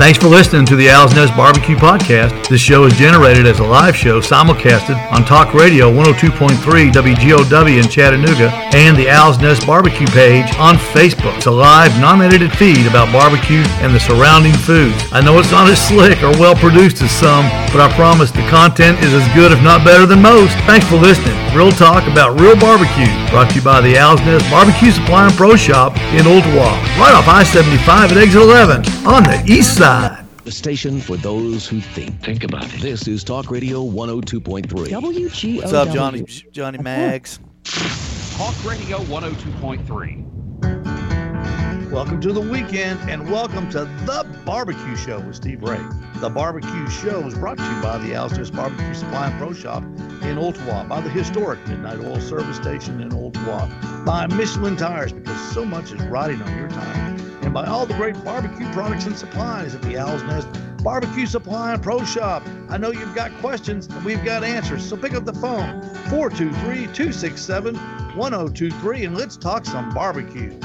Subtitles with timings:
[0.00, 2.48] Thanks for listening to the Owl's Nest Barbecue Podcast.
[2.48, 6.56] This show is generated as a live show simulcasted on Talk Radio 102.3
[6.90, 11.36] WGOW in Chattanooga and the Owl's Nest Barbecue page on Facebook.
[11.36, 14.96] It's a live, non-edited feed about barbecue and the surrounding foods.
[15.12, 18.48] I know it's not as slick or well produced as some, but I promise the
[18.48, 20.56] content is as good if not better than most.
[20.64, 21.36] Thanks for listening.
[21.54, 23.12] Real talk about real barbecue.
[23.28, 27.12] Brought to you by the Owl's Nest Barbecue Supply and Pro Shop in Ooltewah, right
[27.12, 29.89] off I-75 at exit 11 on the east side.
[29.90, 32.22] The station for those who think.
[32.22, 32.80] Think about it.
[32.80, 34.68] This is Talk Radio 102.3.
[34.68, 35.56] WGO.
[35.56, 36.22] What's up, Johnny?
[36.52, 36.82] Johnny oh.
[36.82, 37.40] Mags.
[37.64, 41.90] Talk Radio 102.3.
[41.90, 45.84] Welcome to the weekend and welcome to The Barbecue Show with Steve Ray.
[46.20, 49.52] The Barbecue Show is brought to you by the Owl's Nest Barbecue Supply and Pro
[49.52, 55.12] Shop in Ooltewah, by the historic Midnight Oil Service Station in Ooltewah, by Michelin Tires
[55.12, 59.16] because so much is riding on your tires, by all the great barbecue products and
[59.16, 60.48] supplies at the Owl's Nest
[60.84, 62.42] Barbecue Supply and Pro Shop.
[62.68, 66.86] I know you've got questions and we've got answers, so pick up the phone 423
[66.94, 67.74] 267
[68.16, 70.56] 1023 and let's talk some barbecue.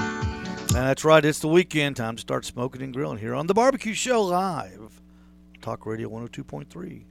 [0.67, 1.23] That's right.
[1.23, 1.95] It's the weekend.
[1.95, 5.01] Time to start smoking and grilling here on the Barbecue Show live.
[5.61, 7.03] Talk Radio 102.3.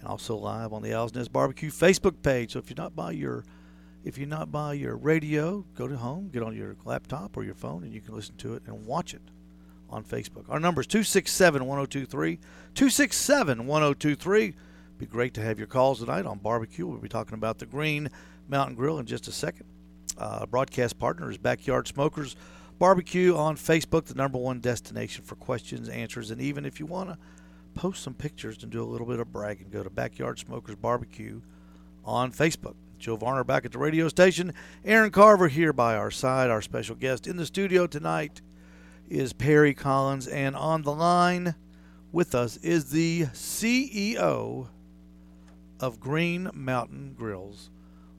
[0.00, 2.52] And also live on the Owl's Nest Barbecue Facebook page.
[2.52, 3.44] So if you're not by your
[4.04, 7.54] if you're not by your radio, go to home, get on your laptop or your
[7.54, 9.22] phone, and you can listen to it and watch it
[9.88, 10.44] on Facebook.
[10.50, 12.36] Our number is 267 1023.
[12.74, 14.54] 267 1023.
[14.98, 16.86] Be great to have your calls tonight on barbecue.
[16.86, 18.10] We'll be talking about the Green
[18.46, 19.66] Mountain Grill in just a second.
[20.18, 22.36] Uh, broadcast partner is Backyard Smokers
[22.78, 27.08] Barbecue on Facebook, the number one destination for questions, answers, and even if you want
[27.08, 27.18] to
[27.74, 31.40] post some pictures and do a little bit of bragging, go to Backyard Smokers Barbecue
[32.04, 32.74] on Facebook.
[32.98, 34.52] Joe Varner back at the radio station.
[34.84, 36.50] Aaron Carver here by our side.
[36.50, 38.40] Our special guest in the studio tonight
[39.08, 41.54] is Perry Collins, and on the line
[42.12, 44.68] with us is the CEO
[45.80, 47.70] of Green Mountain Grills,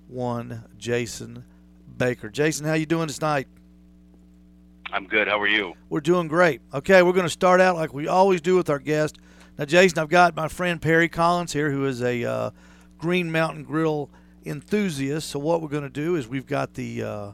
[0.08, 1.46] one Jason
[1.98, 2.30] Baker.
[2.30, 3.48] Jason, how you doing tonight?
[4.92, 5.28] I'm good.
[5.28, 5.74] How are you?
[5.90, 6.62] We're doing great.
[6.74, 9.18] Okay, we're going to start out like we always do with our guest.
[9.58, 12.52] Now, Jason, I've got my friend Perry Collins here, who is a uh,
[12.98, 14.10] Green Mountain Grill
[14.46, 15.30] enthusiast.
[15.30, 17.32] So what we're going to do is we've got the uh,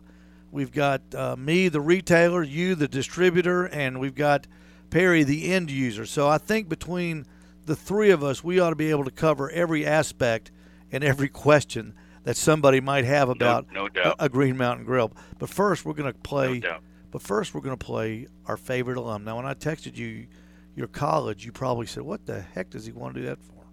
[0.52, 4.48] we've got uh, me, the retailer, you, the distributor, and we've got
[4.90, 6.06] Perry, the end user.
[6.06, 7.26] So I think between
[7.66, 10.52] the three of us, we ought to be able to cover every aspect
[10.92, 14.16] and every question that somebody might have about no, no.
[14.20, 15.12] A, a Green Mountain Grill.
[15.40, 16.60] But first, we're going to play.
[16.60, 16.78] No.
[17.12, 19.24] But first, we're going to play our favorite alum.
[19.26, 20.28] Now, when I texted you
[20.76, 23.66] your college, you probably said, What the heck does he want to do that for?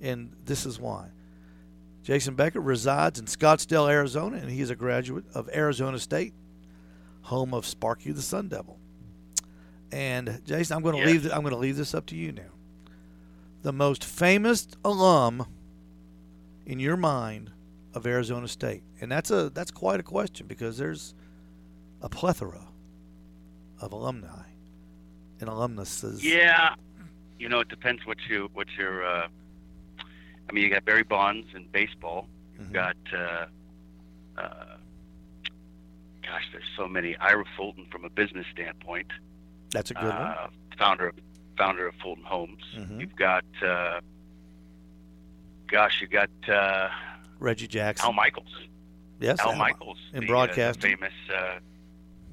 [0.00, 1.08] And this is why.
[2.06, 6.34] Jason Baker resides in Scottsdale, Arizona, and he is a graduate of Arizona State,
[7.22, 8.78] home of Sparky the Sun Devil.
[9.90, 11.24] And Jason, I'm going to leave.
[11.24, 12.52] I'm going to leave this up to you now.
[13.62, 15.46] The most famous alum
[16.64, 17.50] in your mind
[17.92, 21.12] of Arizona State, and that's a that's quite a question because there's
[22.02, 22.68] a plethora
[23.80, 24.44] of alumni
[25.40, 26.24] and alumnuses.
[26.24, 26.76] Yeah.
[27.40, 29.04] You know, it depends what you what your.
[29.04, 29.26] Uh,
[30.48, 32.28] I mean, you got Barry Bonds in baseball.
[32.58, 32.72] You've Mhm.
[32.72, 32.96] got.
[33.12, 33.46] Uh,
[34.40, 34.76] uh,
[36.22, 37.16] gosh, there's so many.
[37.16, 39.10] Ira Fulton from a business standpoint.
[39.70, 40.12] That's a good one.
[40.12, 40.48] uh,
[40.78, 41.14] Founder of
[41.58, 42.62] founder of Fulton Homes.
[42.76, 43.00] Mhm.
[43.00, 43.44] You've got.
[43.62, 44.00] Uh,
[45.68, 46.88] gosh, you got uh,
[47.38, 48.06] Reggie Jackson.
[48.06, 48.54] Al Michaels.
[49.20, 50.96] yes, Al Al- Michaels in uh, broadcasting.
[50.96, 51.58] famous uh,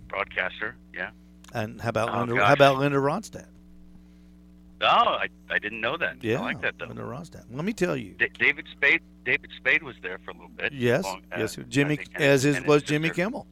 [0.07, 0.75] broadcaster.
[0.93, 1.09] Yeah.
[1.53, 2.35] And how about Oh, Linda?
[2.35, 2.47] gosh.
[2.47, 3.47] How about Linda Ronstadt?
[4.83, 6.23] Oh, I, I didn't know that.
[6.23, 6.85] Yeah, I like that though.
[6.87, 7.45] Linda Ronstadt.
[7.51, 8.15] Let me tell you.
[8.19, 9.01] D- David Spade.
[9.23, 10.73] David Spade was there for a little bit.
[10.73, 11.57] Yes, Long- uh, yes.
[11.69, 13.23] Jimmy, think, as is was Jimmy sister.
[13.23, 13.47] Kimmel.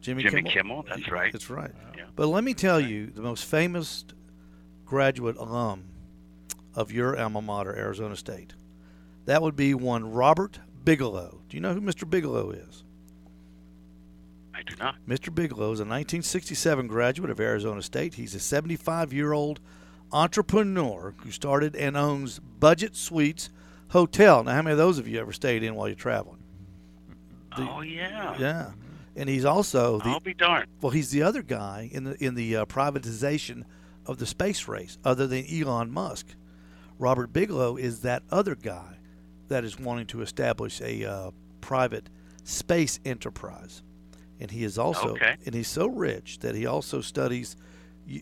[0.00, 0.82] Jimmy, Jimmy Kimmel.
[0.82, 1.32] Kimmel, that's right.
[1.32, 1.70] That's right.
[1.96, 2.04] Yeah.
[2.16, 4.04] But let me tell you, the most famous
[4.84, 5.84] graduate alum
[6.74, 8.54] of your alma mater, Arizona State,
[9.26, 11.40] that would be one Robert Bigelow.
[11.48, 12.08] Do you know who Mr.
[12.08, 12.84] Bigelow is?
[14.54, 14.96] I do not.
[15.08, 15.34] Mr.
[15.34, 18.14] Bigelow is a 1967 graduate of Arizona State.
[18.14, 19.60] He's a 75 year old
[20.12, 23.50] entrepreneur who started and owns Budget Suites
[23.88, 24.42] Hotel.
[24.44, 26.38] Now, how many of those have you ever stayed in while you're traveling?
[27.56, 28.36] The- oh yeah.
[28.38, 28.70] Yeah.
[29.14, 30.68] And he's also the I'll be darned.
[30.80, 33.64] well, he's the other guy in the in the uh, privatization
[34.06, 36.28] of the space race, other than Elon Musk.
[36.98, 38.96] Robert Bigelow is that other guy
[39.48, 42.08] that is wanting to establish a uh, private
[42.44, 43.82] space enterprise,
[44.40, 45.36] and he is also Okay.
[45.44, 47.54] and he's so rich that he also studies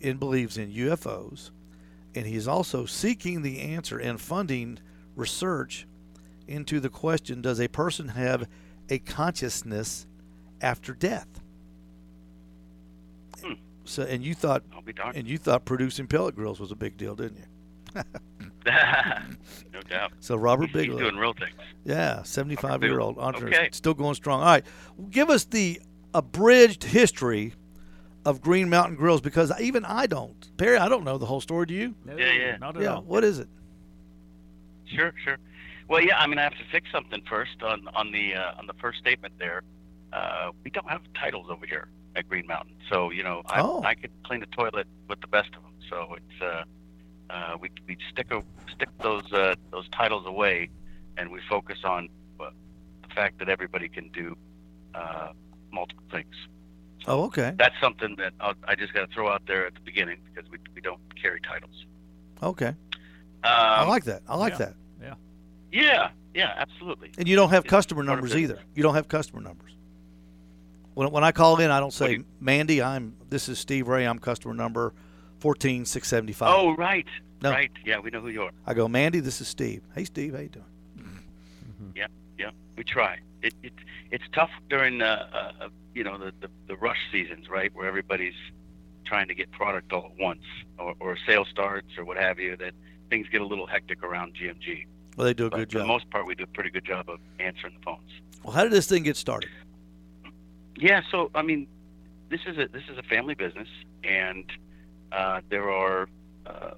[0.02, 1.50] and believes in UFOs,
[2.14, 4.78] and he's also seeking the answer and funding
[5.16, 5.86] research
[6.46, 8.48] into the question: Does a person have
[8.88, 10.06] a consciousness
[10.60, 11.28] after death?
[13.42, 13.52] Hmm.
[13.84, 16.96] So, and you thought, I'll be and you thought producing pellet grills was a big
[16.96, 17.44] deal, didn't you?
[18.66, 20.12] no doubt.
[20.20, 21.54] So Robert He's Bigelow, doing real things.
[21.84, 23.68] yeah, seventy-five-year-old entrepreneur, Okay.
[23.72, 24.40] still going strong.
[24.40, 24.66] All right,
[25.10, 25.80] give us the
[26.14, 27.54] abridged history
[28.24, 30.56] of Green Mountain Grills because even I don't.
[30.56, 31.66] Perry, I don't know the whole story.
[31.66, 31.94] Do you?
[32.04, 32.56] No, Yeah, yeah.
[32.58, 32.94] Not at Yeah.
[32.96, 33.02] all.
[33.02, 33.48] What is it?
[34.86, 35.38] Sure, sure.
[35.88, 36.18] Well, yeah.
[36.18, 38.98] I mean, I have to fix something first on on the uh, on the first
[38.98, 39.62] statement there.
[40.12, 43.82] Uh, we don't have titles over here at Green Mountain, so you know, I, Oh.
[43.84, 45.72] I could clean the toilet with the best of them.
[45.88, 46.64] So it's uh,
[47.32, 48.42] uh, we we stick a,
[48.74, 50.68] stick those uh, those titles away,
[51.16, 52.08] and we focus on
[52.40, 52.50] uh,
[53.08, 54.36] the fact that everybody can do
[54.94, 55.28] uh,
[55.72, 56.34] multiple things.
[57.06, 59.80] Oh, okay, That's something that I'll, I just got to throw out there at the
[59.80, 61.86] beginning because we we don't carry titles.
[62.42, 62.74] okay.
[63.42, 64.22] Um, I like that.
[64.28, 64.58] I like yeah.
[64.58, 64.74] that.
[65.00, 65.14] Yeah,
[65.72, 66.52] yeah, Yeah.
[66.56, 67.10] absolutely.
[67.16, 68.58] And you don't have It's customer numbers either.
[68.74, 69.72] You don't have customer numbers.
[70.92, 74.04] When, when I call in, I don't say, you- Mandy, I'm this is Steve Ray.
[74.04, 74.92] I'm customer number
[75.38, 76.52] fourteen six seventy five.
[76.54, 77.06] Oh, right,
[77.40, 77.50] No.
[77.50, 77.70] right.
[77.86, 78.50] Yeah, we know who you are.
[78.66, 79.82] I go, Mandy, this is Steve.
[79.94, 80.66] Hey, Steve, how you doing?
[81.96, 82.06] Yeah,
[82.38, 83.18] yeah, we try.
[83.42, 83.72] It, it
[84.10, 88.34] it's tough during uh, uh, you know the, the the rush seasons, right, where everybody's
[89.06, 90.42] trying to get product all at once,
[90.78, 92.56] or, or sale starts, or what have you.
[92.56, 92.74] That
[93.08, 94.86] things get a little hectic around GMG.
[95.16, 95.88] Well, they do a But good for the job.
[95.88, 98.10] most part, we do a pretty good job of answering the phones.
[98.44, 99.50] Well, how did this thing get started?
[100.76, 101.66] Yeah, so I mean,
[102.30, 103.68] this is a this is a family business,
[104.04, 104.44] and
[105.12, 106.08] uh, there are
[106.46, 106.70] uh,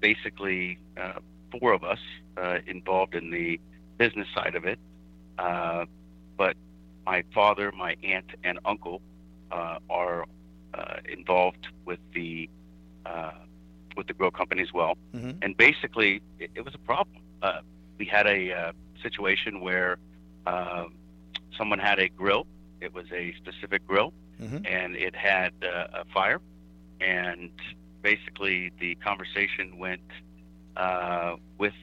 [0.00, 1.14] basically uh,
[1.58, 1.98] four of us
[2.36, 3.60] uh, involved in the
[3.98, 4.78] business side of it.
[5.38, 5.84] Uh,
[6.36, 6.56] but
[7.06, 9.00] my father, my aunt, and uncle
[9.50, 10.24] uh, are
[10.74, 12.48] uh, involved with the
[13.06, 13.32] uh,
[13.96, 14.96] with the grow company as well.
[15.14, 15.38] Mhm.
[15.42, 17.16] And basically, it, it was a problem.
[17.42, 17.60] Uh,
[17.98, 19.98] we had a uh, situation where
[20.46, 20.94] um
[21.56, 22.46] someone had a grill.
[22.80, 24.60] It was a specific grill, Mhm.
[24.66, 26.40] and it had uh, a fire.
[27.00, 27.50] And
[28.02, 30.08] basically, the conversation went
[30.76, 31.74] uh, with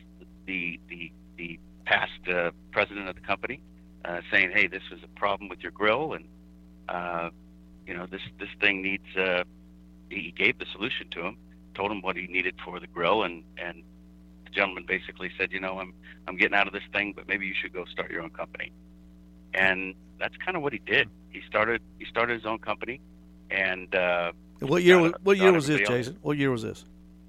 [0.46, 3.62] the the the past uh, president of the company,
[4.04, 6.26] uh, saying, "Hey, this is a problem with your grill, and
[6.90, 7.30] uh,
[7.88, 9.44] you know this this thing needs." Uh,
[10.10, 11.38] he gave the solution to him,
[11.74, 13.84] told him what he needed for the grill, and and
[14.46, 15.94] the gentleman basically said, "You know, I'm
[16.28, 18.72] I'm getting out of this thing, but maybe you should go start your own company."
[19.54, 21.10] And that's kind of what he did.
[21.30, 23.00] He started he started his own company,
[23.50, 25.00] and uh, What year?
[25.00, 25.90] Was, what year was this, else.
[25.90, 26.18] Jason?
[26.22, 26.86] What year was this?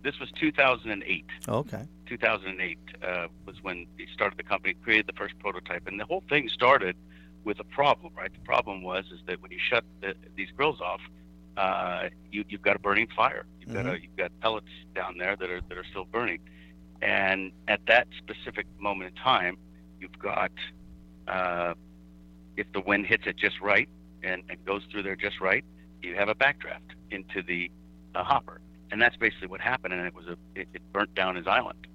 [0.07, 1.25] this was 2008.
[1.49, 1.83] Oh, okay.
[2.07, 6.23] 2008 uh, was when he started the company, created the first prototype, and the whole
[6.29, 6.97] thing started
[7.45, 8.33] with a problem, right?
[8.33, 11.01] The problem was is that when you shut the, these grills off,
[11.57, 13.47] uh, you, you've got a burning fire.
[13.61, 16.41] You've got a, you've got pellets down there that are that are still burning,
[17.01, 19.57] and at that specific moment in time,
[20.01, 20.53] you've got
[21.29, 21.75] uh,
[22.57, 23.89] if the wind hits it just right
[24.23, 25.65] and, and goes through there just right,
[26.03, 27.71] you have a backdraft into the
[28.15, 28.61] uh, hopper,
[28.91, 29.95] and that's basically what happened.
[29.95, 31.87] And it was a it, it burnt down his island.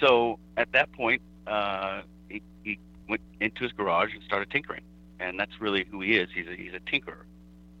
[0.00, 4.82] So at that point, uh, he, he went into his garage and started tinkering,
[5.20, 6.28] and that's really who he is.
[6.34, 7.24] He's a, he's a tinkerer,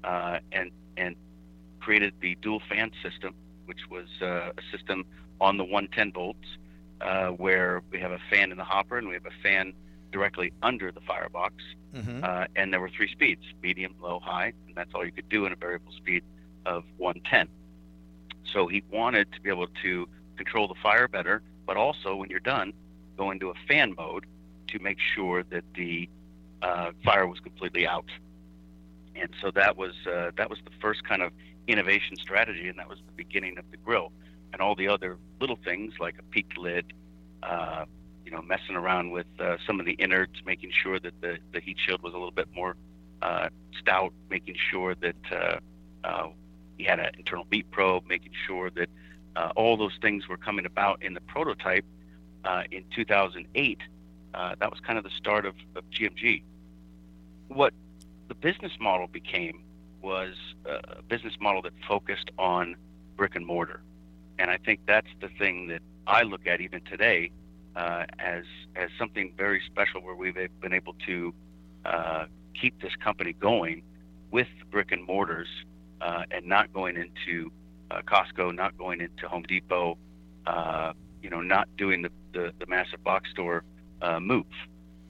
[0.04, 1.16] uh, and and
[1.80, 3.34] created the dual fan system,
[3.66, 5.04] which was uh, a system
[5.40, 6.46] on the 110 volts,
[7.00, 9.72] uh, where we have a fan in the hopper and we have a fan
[10.12, 11.54] directly under the firebox,
[11.94, 12.24] Mm-hmm.
[12.24, 15.44] uh, and there were three speeds: medium, low, high, and that's all you could do
[15.44, 16.22] in a variable speed
[16.64, 17.48] of 110.
[18.50, 22.40] So he wanted to be able to control the fire better, but also when you're
[22.40, 22.72] done,
[23.16, 24.26] go into a fan mode
[24.68, 26.08] to make sure that the
[26.62, 28.08] uh, fire was completely out.
[29.14, 31.32] And so that was uh, that was the first kind of
[31.68, 34.12] innovation strategy, and that was the beginning of the grill.
[34.52, 36.92] And all the other little things like a peaked lid,
[37.42, 37.84] uh,
[38.24, 41.60] you know, messing around with uh, some of the innards, making sure that the, the
[41.60, 42.76] heat shield was a little bit more
[43.22, 43.48] uh,
[43.80, 45.58] stout, making sure that uh,
[46.04, 46.28] uh,
[46.76, 48.88] he had an internal meat probe, making sure that
[49.36, 51.84] uh, all those things were coming about in the prototype
[52.44, 53.78] uh, in 2008.
[54.34, 56.42] Uh, that was kind of the start of, of GMG.
[57.48, 57.72] What
[58.28, 59.62] the business model became
[60.00, 60.34] was
[60.68, 62.76] uh, a business model that focused on
[63.16, 63.80] brick and mortar.
[64.38, 67.30] And I think that's the thing that I look at even today
[67.76, 71.34] uh, as as something very special, where we've been able to
[71.84, 72.24] uh,
[72.58, 73.82] keep this company going
[74.30, 75.48] with brick and mortars
[76.30, 77.52] and not going into
[78.00, 79.98] Costco, not going into Home Depot,
[80.46, 83.64] uh, you know, not doing the, the, the massive box store
[84.00, 84.46] uh, move.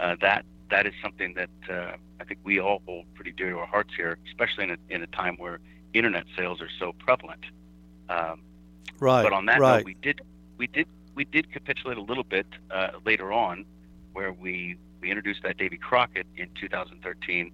[0.00, 3.58] Uh, that that is something that uh, I think we all hold pretty dear to
[3.58, 5.60] our hearts here, especially in a, in a time where
[5.92, 7.44] internet sales are so prevalent.
[8.08, 8.40] Um,
[9.00, 9.24] Right.
[9.24, 9.78] but on that right.
[9.78, 10.20] note, we did
[10.58, 13.64] we did we did capitulate a little bit uh, later on,
[14.12, 17.50] where we we introduced that Davy Crockett in 2013,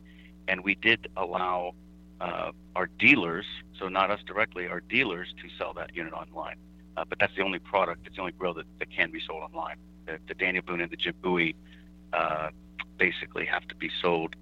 [0.46, 1.74] and we did allow
[2.20, 3.46] uh, our dealers,
[3.78, 6.56] so not us directly, our dealers to sell that unit online.
[6.96, 9.42] Uh, but that's the only product, it's the only grill that, that can be sold
[9.42, 9.76] online.
[10.06, 11.54] The, the Daniel Boone and the Jim Bowie
[12.12, 12.48] uh,
[12.98, 14.34] basically have to be sold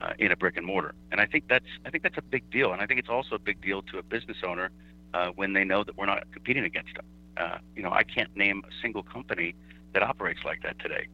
[0.00, 0.94] uh, in a brick and mortar.
[1.12, 2.72] And I think that's I think that's a big deal.
[2.72, 4.70] And I think it's also a big deal to a business owner
[5.12, 7.04] uh, when they know that we're not competing against them.
[7.36, 9.54] Uh, you know, I can't name a single company
[9.92, 11.06] that operates like that today.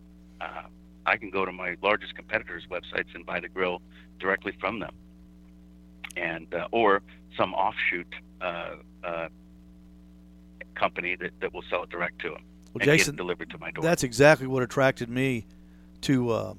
[1.07, 3.83] I can go to my largest competitors' websites and buy the grill
[4.19, 4.95] directly from them,
[6.17, 7.03] and uh, or
[7.37, 8.07] some offshoot
[8.41, 9.29] uh, uh,
[10.75, 12.43] company that, that will sell it direct to them
[12.73, 13.83] Well, and get Jason, delivered to my door.
[13.83, 15.47] That's exactly what attracted me
[16.03, 16.55] to uh,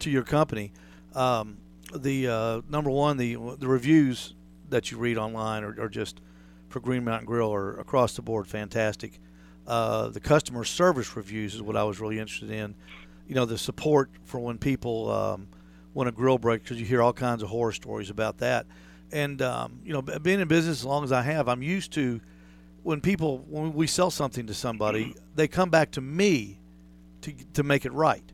[0.00, 0.72] to your company.
[1.14, 1.58] Um,
[1.94, 4.34] the uh, number one, the the reviews
[4.68, 6.20] that you read online are, are just
[6.68, 9.20] for Green Mountain Grill are across the board fantastic.
[9.66, 12.74] Uh, the customer service reviews is what I was really interested in.
[13.26, 15.48] You know, the support for when people um,
[16.00, 18.64] when a grill breaks, because you hear all kinds of horror stories about that.
[19.12, 22.22] And um, you know, being in business as long as I have, I'm used to
[22.82, 26.58] when people when we sell something to somebody, they come back to me
[27.20, 28.24] to to make it right,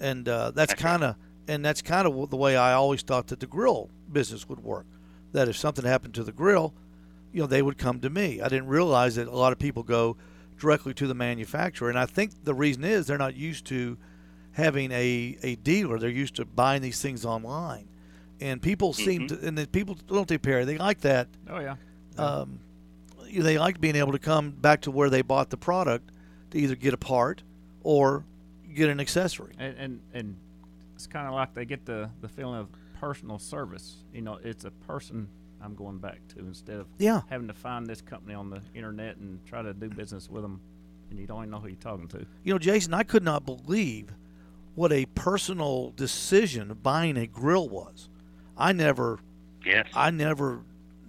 [0.00, 1.14] and uh, that's That's kind of
[1.46, 4.86] and that's kind of the way I always thought that the grill business would work.
[5.30, 6.74] That if something happened to the grill,
[7.32, 8.40] you know, they would come to me.
[8.40, 10.16] I didn't realize that a lot of people go
[10.58, 13.98] directly to the manufacturer, and I think the reason is they're not used to
[14.58, 15.98] having a a dealer.
[15.98, 17.88] They're used to buying these things online,
[18.40, 21.76] and people seem to and then people don't they Perry they like that Oh yeah.
[22.18, 22.58] um,
[23.26, 26.10] you they like being able to come back to where they bought the product
[26.50, 27.42] to either get a part
[27.82, 28.24] or
[28.74, 29.54] get an accessory.
[29.58, 30.36] and and, and
[30.94, 32.68] it's kind of like they get the the feeling of
[33.00, 33.98] personal service.
[34.12, 35.28] You know, it's a person
[35.62, 37.20] I'm going back to instead of Yeah.
[37.28, 40.60] having to find this company on the internet and try to do business with them,
[41.10, 42.26] and you don't even know who you're talking to.
[42.44, 44.10] You know, Jason, I could not believe
[44.78, 48.08] what a personal decision buying a grill was.
[48.56, 49.18] I never,
[49.66, 49.88] yes.
[49.92, 50.60] I never,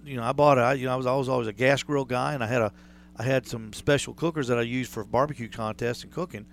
[0.04, 2.04] you know, I bought a, you know, I was, I was always a gas grill
[2.04, 2.72] guy, and I had a,
[3.16, 6.46] I had some special cookers that I used for barbecue contests and cooking,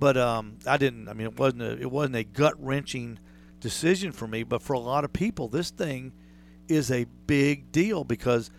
[0.00, 1.08] but um, I didn't.
[1.08, 3.18] I mean, it wasn't a, it wasn't a gut wrenching
[3.60, 6.12] decision for me, but for a lot of people, this thing
[6.68, 8.50] is a big deal because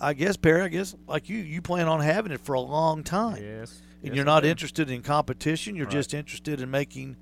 [0.00, 3.02] I guess Perry, I guess like you, you plan on having it for a long
[3.02, 3.82] time, Yes.
[4.02, 5.74] and yes, you're not interested in competition.
[5.74, 5.92] You're Right.
[5.92, 7.16] just interested in making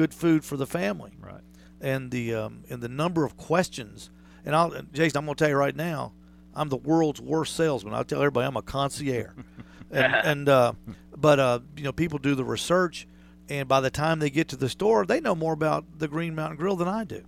[0.00, 1.42] good food for the family Right.
[1.80, 4.10] and the um, and the number of questions.
[4.44, 6.12] And I'll, Jason, I'm going to tell you right now,
[6.54, 7.92] I'm the world's worst salesman.
[7.94, 9.32] I'll tell everybody I'm a concierge,
[9.90, 10.72] and, and uh,
[11.16, 13.06] but uh, you know people do the research,
[13.50, 16.34] and by the time they get to the store, they know more about the Green
[16.34, 17.22] Mountain Grill than I do.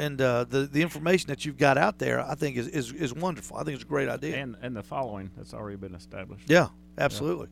[0.00, 3.12] And uh, the the information that you've got out there, I think is, is, is
[3.14, 3.56] wonderful.
[3.56, 4.36] I think it's a great idea.
[4.36, 6.44] And and the following that's already been established.
[6.48, 7.48] yeah, absolutely.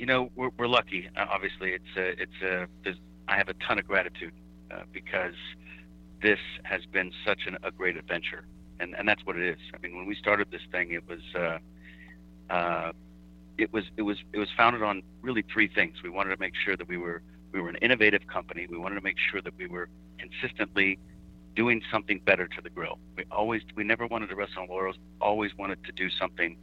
[0.00, 1.08] You know we're, we're lucky.
[1.14, 2.66] Uh, obviously it's a, it's a
[3.28, 4.32] i have a ton of gratitude
[4.72, 5.34] uh, because
[6.22, 8.44] this has been such an, a great adventure.
[8.80, 9.58] And and that's what it is.
[9.74, 11.58] I mean when we started this thing it was uh,
[12.52, 12.92] uh,
[13.58, 16.02] it was it was it was founded on really three things.
[16.02, 17.20] We wanted to make sure that we were
[17.52, 18.66] we were an innovative company.
[18.70, 20.98] We wanted to make sure that we were consistently
[21.54, 22.98] doing something better to the grill.
[23.18, 24.96] We always we never wanted to rest on laurels.
[25.20, 26.56] Always wanted to do something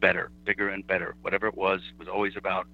[0.00, 1.14] better bigger and better.
[1.22, 2.66] Whatever it was was always about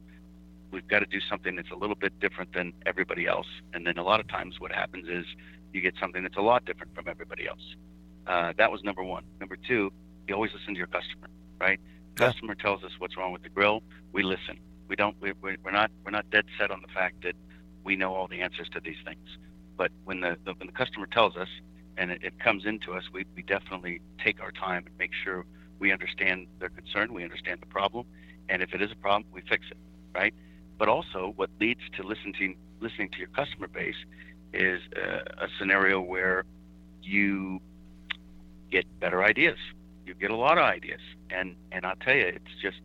[0.70, 3.46] we've got to do something that's a little bit different than everybody else.
[3.72, 5.24] And then a lot of times what happens is
[5.72, 7.76] you get something that's a lot different from everybody else.
[8.26, 9.24] Uh, that was number one.
[9.40, 9.92] Number two,
[10.26, 11.28] you always listen to your customer,
[11.60, 11.78] right?
[12.18, 12.26] Yeah.
[12.28, 13.82] Customer tells us what's wrong with the grill.
[14.12, 14.58] We listen.
[14.88, 15.16] We don't.
[15.20, 15.90] we- we- We're not.
[16.04, 17.34] We're not dead set on the fact that
[17.84, 19.38] we know all the answers to these things.
[19.76, 21.48] But when the, the when the customer tells us
[21.96, 25.44] and it, it comes into us, we, we definitely take our time and make sure
[25.78, 28.06] we understand their concern, we understand the problem,
[28.48, 29.76] and if it is a problem, we fix it,
[30.14, 30.34] right?
[30.78, 33.96] But also, what leads to listening listening to your customer base
[34.52, 36.44] is uh, a scenario where
[37.02, 37.60] you
[38.70, 39.58] get better ideas.
[40.06, 42.80] You get a lot of ideas, and and I'll tell you, it's just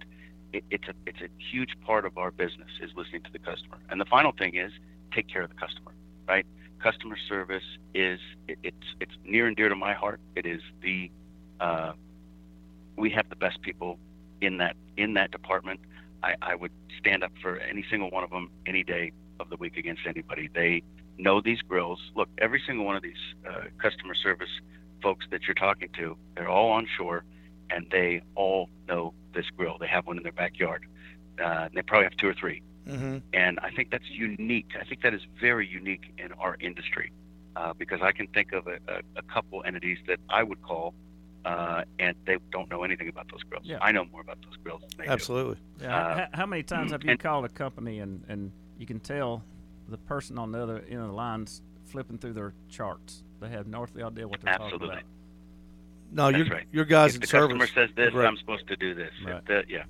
[0.54, 3.80] it, it's a it's a huge part of our business is listening to the customer.
[3.90, 4.72] And the final thing is
[5.14, 5.92] take care of the customer,
[6.28, 6.46] right?
[6.80, 10.20] Customer service is it, it's it's near and dear to my heart.
[10.36, 11.12] It is the
[11.60, 11.94] uh,
[12.96, 14.00] we have the best people
[14.42, 15.80] in that in that department.
[16.24, 19.58] I, I would stand up for any single one of them any day of the
[19.58, 20.50] week against anybody.
[20.54, 20.84] They
[21.18, 22.00] know these grills.
[22.16, 23.14] Look, every single one of these
[23.48, 24.50] uh, customer service
[25.02, 27.24] folks that you're talking to, they're all on shore,
[27.70, 29.78] and they all know this grill.
[29.80, 30.86] They have one in their backyard.
[31.44, 32.62] Uh, they probably have two or three.
[32.88, 33.20] Mm-hmm.
[33.34, 34.72] And I think that's unique.
[34.80, 37.12] I think that is very unique in our industry
[37.56, 40.94] uh, because I can think of a, a, a couple entities that I would call,
[41.46, 43.64] uh, and they don't know anything about those grills.
[43.66, 43.78] Yeah.
[43.82, 45.10] I know more about those grills than they do.
[45.12, 45.58] Absolutely.
[45.82, 45.96] Yeah.
[45.98, 49.00] Uh, how, how many times have you and- called a company and, and you can
[49.00, 49.44] tell
[49.90, 53.68] the person on the other end of the line's flipping through their charts They have
[53.68, 54.62] no idea what they're talking about.
[54.74, 55.02] Absolutely.
[56.14, 56.68] No, That's your right.
[56.72, 57.58] your guys if in the service.
[57.58, 58.26] customer says this, Right.
[58.28, 59.12] I'm supposed to do this.
[59.26, 59.46] Right.
[59.46, 59.84] the- yeah.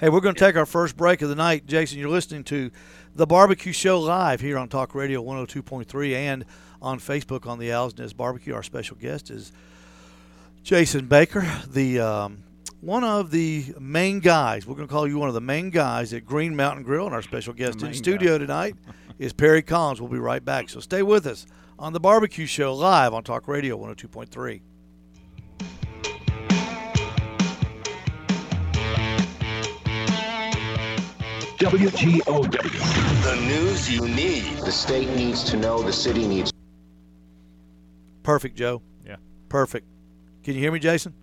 [0.00, 1.66] Hey, we're going to take our first break of the night.
[1.66, 2.70] Jason, you're listening to
[3.16, 6.44] the Barbecue Show live here on Talk Radio 102.3 and
[6.80, 8.54] on Facebook on the Owl's Nest Barbecue.
[8.54, 9.50] Our special guest is
[10.68, 12.44] Jason Baker, the um,
[12.82, 14.66] one of the main guys.
[14.66, 17.14] We're going to call you one of the main guys at Green Mountain Grill, and
[17.14, 18.74] our special guest in main studio tonight
[19.18, 19.98] is Perry Collins.
[19.98, 20.68] We'll be right back.
[20.68, 21.46] So stay with us
[21.78, 24.60] on the Barbecue Show live on Talk Radio 102.3.
[31.56, 32.52] WGOW.
[33.22, 34.58] The news you need.
[34.58, 35.80] The state needs to know.
[35.80, 36.52] The city needs.
[38.22, 38.82] Perfect, Joe.
[39.06, 39.16] Yeah.
[39.48, 39.86] Perfect.
[40.44, 41.14] Can you hear me, Jason?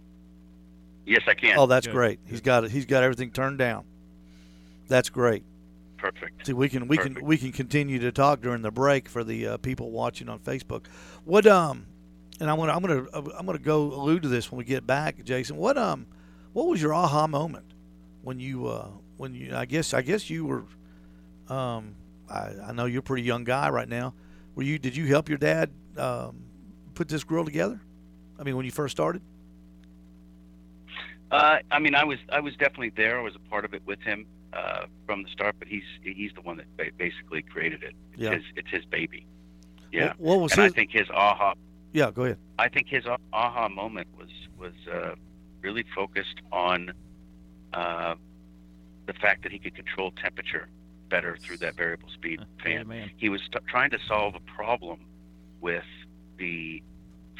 [1.06, 1.58] Yes, I can.
[1.58, 1.94] Oh, that's Good.
[1.94, 2.20] great.
[2.26, 2.72] He's got it.
[2.72, 3.86] He's got everything turned down.
[4.88, 5.44] That's great.
[5.98, 6.46] Perfect.
[6.46, 9.48] See, we can we can we can continue to talk during the break for the
[9.48, 10.86] uh, people watching on Facebook.
[11.24, 11.86] What um,
[12.40, 13.06] and I'm gonna I'm gonna
[13.38, 15.58] I'm gonna go allude to this when we get back, Jason.
[15.58, 16.06] What um,
[16.54, 17.66] what was your aha moment
[18.22, 20.66] when you uh when you I guess I guess you were
[21.54, 21.96] um
[22.30, 24.14] I, I know you're a pretty young guy right now.
[24.56, 26.44] Were you did you help your dad um
[26.94, 27.80] put this grill together?
[28.40, 29.22] I mean, when you first started.
[31.32, 33.20] Uh, I mean, I was I was definitely there.
[33.20, 35.56] I was a part of it with him uh, from the start.
[35.60, 37.94] But he's he's the one that ba- basically created it.
[38.14, 38.32] It's Yeah.
[38.36, 39.26] his it's his baby.
[39.92, 40.10] Yeah.
[40.10, 40.72] What, what was and his?
[40.72, 41.56] I think his aha
[41.94, 42.38] yeah, go ahead.
[42.60, 45.16] I think his aha moment was was uh,
[45.62, 46.92] really focused on
[47.74, 48.16] uh,
[49.06, 50.68] the fact that he could control temperature
[51.10, 52.82] better through that variable speed fan.
[52.82, 53.12] Amen.
[53.16, 55.06] He was t- trying to solve a problem
[55.62, 55.86] with
[56.38, 56.84] the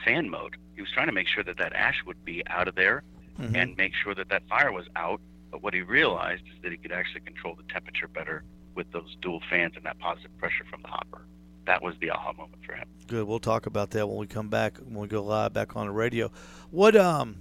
[0.06, 0.56] fan mode.
[0.76, 3.04] He was trying to make sure that that ash would be out of there
[3.40, 3.56] Mhm.
[3.56, 5.20] and make sure that that fire was out.
[5.52, 8.44] But what he realized is that he could actually control the temperature better
[8.76, 11.22] with those dual fans and that positive pressure from the hopper.
[11.66, 12.88] That was the aha moment for him.
[13.08, 13.26] Good.
[13.28, 15.92] We'll talk about that when we come back when we go live back on the
[15.94, 16.30] radio.
[16.72, 17.38] What um,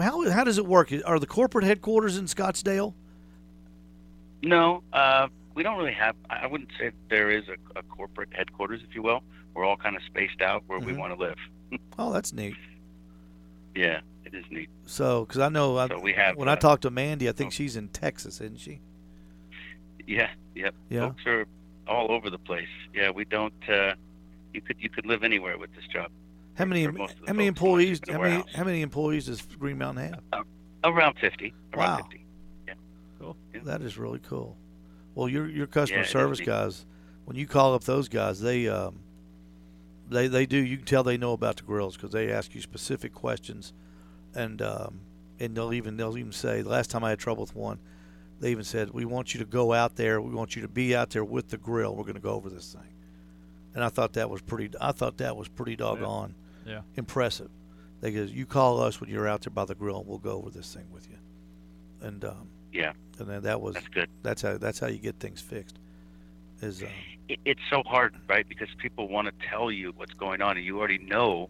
[0.00, 0.90] how how does it work?
[1.04, 2.94] Are the corporate headquarters in Scottsdale?
[4.42, 6.16] No, uh, we don't really have.
[6.30, 9.22] I wouldn't say there is a, a corporate headquarters, if you will.
[9.54, 10.98] We're all kind of spaced out where we Mhm.
[10.98, 11.38] want to live.
[11.98, 12.54] Oh, that's neat.
[13.74, 14.68] Yeah, it is neat.
[14.86, 16.36] So, because I know I, So we have.
[16.36, 17.50] when I uh, talked to Mandy, I think oh.
[17.50, 18.80] she's in Texas, isn't she?
[20.06, 20.74] Yeah, yep.
[20.90, 21.08] Yeah.
[21.08, 21.46] Folks are
[21.88, 22.68] all over the place.
[22.94, 23.54] Yeah, we don't.
[23.68, 23.94] Uh,
[24.52, 26.10] you could you could live anywhere with this job.
[26.54, 27.98] How many For most of the how many employees?
[27.98, 28.54] it's in a How many warehouse.
[28.54, 30.44] how many employees does Green Mountain have?
[30.84, 31.52] Around fifty.
[31.72, 31.96] Around Wow.
[31.96, 32.20] fifty.
[33.18, 33.36] Cool.
[33.54, 33.60] Yeah.
[33.64, 34.56] That is really cool.
[35.14, 36.84] Well, your your customer Yeah, service guys,
[37.24, 39.00] when you call up those guys, they um,
[40.14, 40.56] they they do.
[40.56, 43.72] You can tell they know about the grills because they ask you specific questions,
[44.34, 45.00] and um,
[45.40, 47.78] and they'll even they'll even say the last time I had trouble with one,
[48.40, 50.20] they even said we want you to go out there.
[50.20, 51.94] We want you to be out there with the grill.
[51.94, 52.92] We're going to go over this thing,
[53.74, 54.70] and I thought that was pretty.
[54.80, 56.34] I thought that was pretty doggone
[56.66, 56.80] Yeah.
[56.96, 57.50] impressive.
[58.00, 60.32] They goes, you call us when you're out there by the grill, and we'll go
[60.32, 61.16] over this thing with you,
[62.02, 64.10] and um, Yeah, and then that was that's good.
[64.22, 65.78] that's how that's how you get things fixed.
[66.64, 66.88] Is um,
[67.28, 68.48] it, it's so hard, right?
[68.48, 71.48] Because people want to tell you what's going on, and you already know,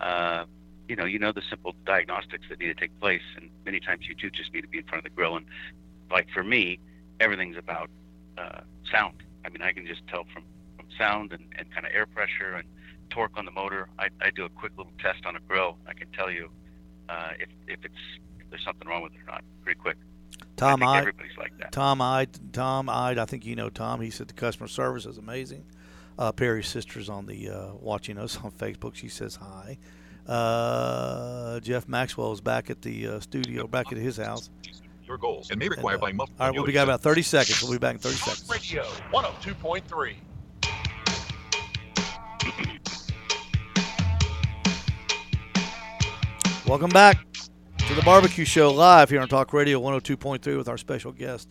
[0.00, 0.44] uh,
[0.88, 4.06] you know, you know the simple diagnostics that need to take place, and many times
[4.08, 5.36] you do just need to be in front of the grill.
[5.36, 5.46] And
[6.10, 6.78] like for me,
[7.20, 7.90] everything's about
[8.38, 9.22] uh, sound.
[9.44, 10.44] I mean, I can just tell from
[10.76, 12.66] from sound and, and kind of air pressure and
[13.10, 13.88] torque on the motor.
[13.98, 15.76] I, I do a quick little test on a grill.
[15.86, 16.50] I can tell you
[17.08, 18.02] uh, if if it's
[18.38, 19.96] if there's something wrong with it or not pretty quick.
[20.56, 20.98] Tom I think Ide.
[21.00, 21.72] everybody's like that.
[21.72, 22.52] Tom Ide.
[22.52, 23.18] Tom Ide.
[23.18, 24.00] I think you know Tom.
[24.00, 25.64] He said the customer service is amazing.
[26.18, 28.94] Uh, Perry's sister's on the uh, watching us on Facebook.
[28.94, 29.78] She says hi.
[30.26, 34.50] Uh, Jeff Maxwell is back at the uh, studio, back at his house.
[35.06, 37.00] Your goals and may require And, uh, by All right, well, we audio got about
[37.00, 37.62] 30 seconds.
[37.62, 38.50] We'll be back in 30 Talk seconds.
[38.50, 40.14] Radio 102.3.
[46.66, 47.18] Welcome back
[47.90, 51.48] to the Barbecue Show live here on Talk Radio 102.3 with our special guest,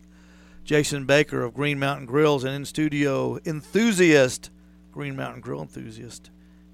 [0.63, 4.49] Jason Baker of Green Mountain Grills, and in studio enthusiast,
[4.93, 6.31] Green Mountain Grill enthusiast,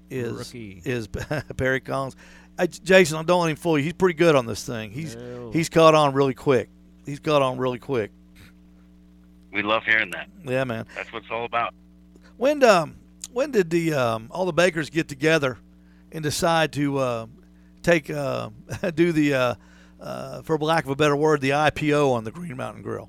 [0.08, 0.82] is Rookie.
[0.84, 1.08] is
[1.56, 2.14] Perry Collins.
[2.56, 3.82] I, Jason, I don't let him fool you.
[3.82, 4.92] He's pretty good on this thing.
[4.92, 5.16] He's
[5.52, 6.68] he's caught on really quick.
[7.04, 8.12] He's caught on really quick.
[9.52, 10.28] We love hearing that.
[10.44, 10.86] Yeah, man.
[10.94, 11.74] That's what it's all about.
[12.36, 12.94] When um
[13.32, 15.58] when did the um all the bakers get together
[16.12, 17.26] and decide to uh,
[17.86, 18.50] take uh,
[18.94, 19.54] do the uh,
[20.00, 23.08] uh, for lack of a better word the IPO on the Green Mountain Grill?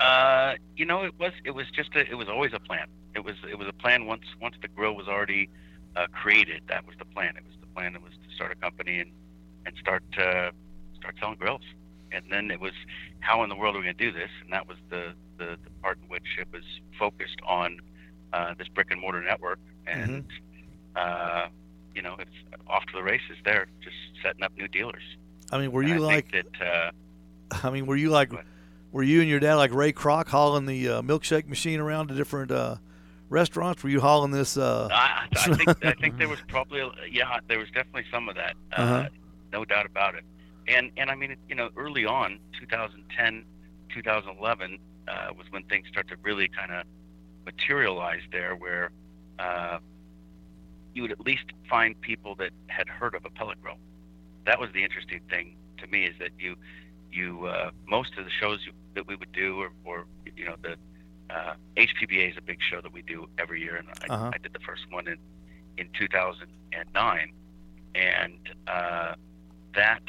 [0.00, 2.86] Uh, you know, it was it was just a, it was always a plan.
[3.14, 5.48] It was it was a plan once once the grill was already
[5.96, 6.62] uh, created.
[6.68, 7.36] That was the plan.
[7.36, 7.94] It was the plan.
[7.94, 9.12] It was to start a company and
[9.64, 10.50] and start uh,
[10.98, 11.62] start selling grills.
[12.12, 12.72] And then it was
[13.20, 14.30] how in the world are we going to do this?
[14.42, 16.64] And that was the, the the part in which it was
[16.98, 17.78] focused on
[18.32, 20.26] uh, this brick and mortar network, and
[20.96, 21.46] uh,
[21.94, 22.30] you know it's
[22.66, 25.02] off to the races there, just setting up new dealers.
[25.52, 26.32] I mean, were you like?
[26.32, 26.46] that?
[26.60, 26.90] Uh,
[27.62, 28.32] I mean, were you like?
[28.32, 28.44] What?
[28.92, 32.14] Were you and your dad like Ray Kroc hauling the uh, milkshake machine around to
[32.14, 32.76] different uh,
[33.28, 33.82] restaurants?
[33.82, 34.56] Were you hauling this?
[34.56, 38.28] Uh, I, I think I think there was probably a- yeah there was definitely some
[38.28, 39.08] of that uh, Uh-huh.
[39.52, 40.24] no doubt about it
[40.68, 43.44] and and I mean you know early on 2010
[43.92, 44.78] 2011
[45.08, 46.84] uh, was when things started to really kind of
[47.44, 48.90] materialize there where
[49.38, 49.78] uh,
[50.94, 53.76] you would at least find people that had heard of a pellet grill
[54.46, 56.56] that was the interesting thing to me is that you
[57.12, 60.56] you uh, most of the shows you, that we would do or, or you know
[60.62, 60.76] the
[61.34, 64.30] uh, HPBA is a big show that we do every year, and I, Uh-huh.
[64.34, 65.18] I did the first one in
[65.78, 67.32] in 2009,
[67.94, 69.14] and uh,
[69.74, 70.02] that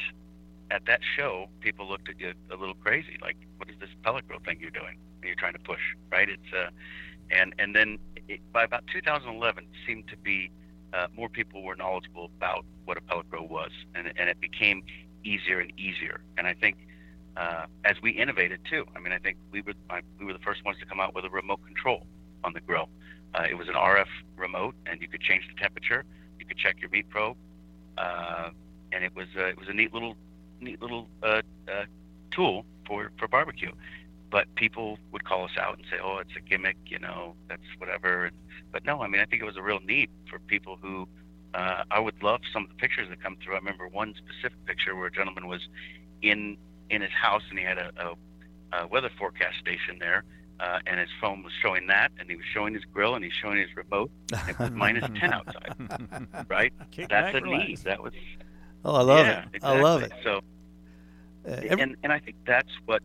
[0.70, 4.26] at that show, people looked at you a little crazy, like, "What is this pellet
[4.28, 4.98] grill thing you're doing?
[5.22, 6.70] You're trying to push, right?" It's uh,
[7.30, 10.50] and and then it, by about 2011, it seemed to be
[10.92, 14.82] uh, more people were knowledgeable about what a pellet grill was, and and it became
[15.24, 16.20] easier and easier.
[16.38, 16.76] And I think
[17.36, 18.86] uh, as we innovated too.
[18.96, 21.14] I mean, I think we were I, we were the first ones to come out
[21.14, 22.06] with a remote control
[22.44, 22.88] on the grill.
[23.34, 26.04] Uh, it was an RF remote, and you could change the temperature.
[26.38, 27.36] You could check your meat probe,
[27.98, 28.50] uh,
[28.92, 30.16] and it was uh, it was a neat little
[30.60, 31.42] neat little uh,
[32.30, 33.72] tool for for barbecue.
[34.30, 37.62] But people would call us out and say, "Oh, it's a gimmick," you know, that's
[37.78, 38.26] whatever.
[38.26, 38.36] And,
[38.72, 41.08] but no, I mean, I think it was a real need for people who.
[41.54, 43.54] Uh, I would love some of the pictures that come through.
[43.54, 45.66] I remember one specific picture where a gentleman was
[46.20, 46.58] in
[46.90, 47.90] in his house and he had a,
[48.72, 50.24] a, a weather forecast station there,
[50.60, 53.32] uh, and his phone was showing that, and he was showing his grill and he's
[53.32, 54.10] showing his remote.
[54.32, 55.74] And it was minus ten outside,
[56.48, 56.72] right?
[56.90, 57.68] Kick That's a relax.
[57.68, 57.78] need.
[57.78, 58.12] That was
[58.84, 59.64] oh, I love yeah, it.
[59.64, 60.12] I love it.
[60.24, 60.40] So
[61.48, 63.02] Uh, every- and and I think that's what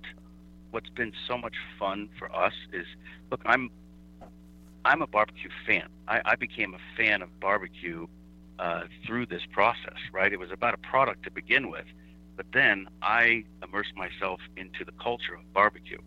[0.72, 2.86] what's been so much fun for us is
[3.30, 3.70] look I'm
[4.84, 5.88] I'm a barbecue fan.
[6.08, 8.08] I, I became a fan of barbecue
[8.58, 9.98] uh, through this process.
[10.12, 11.86] Right, it was about a product to begin with,
[12.36, 16.00] but then I immersed myself into the culture of barbecue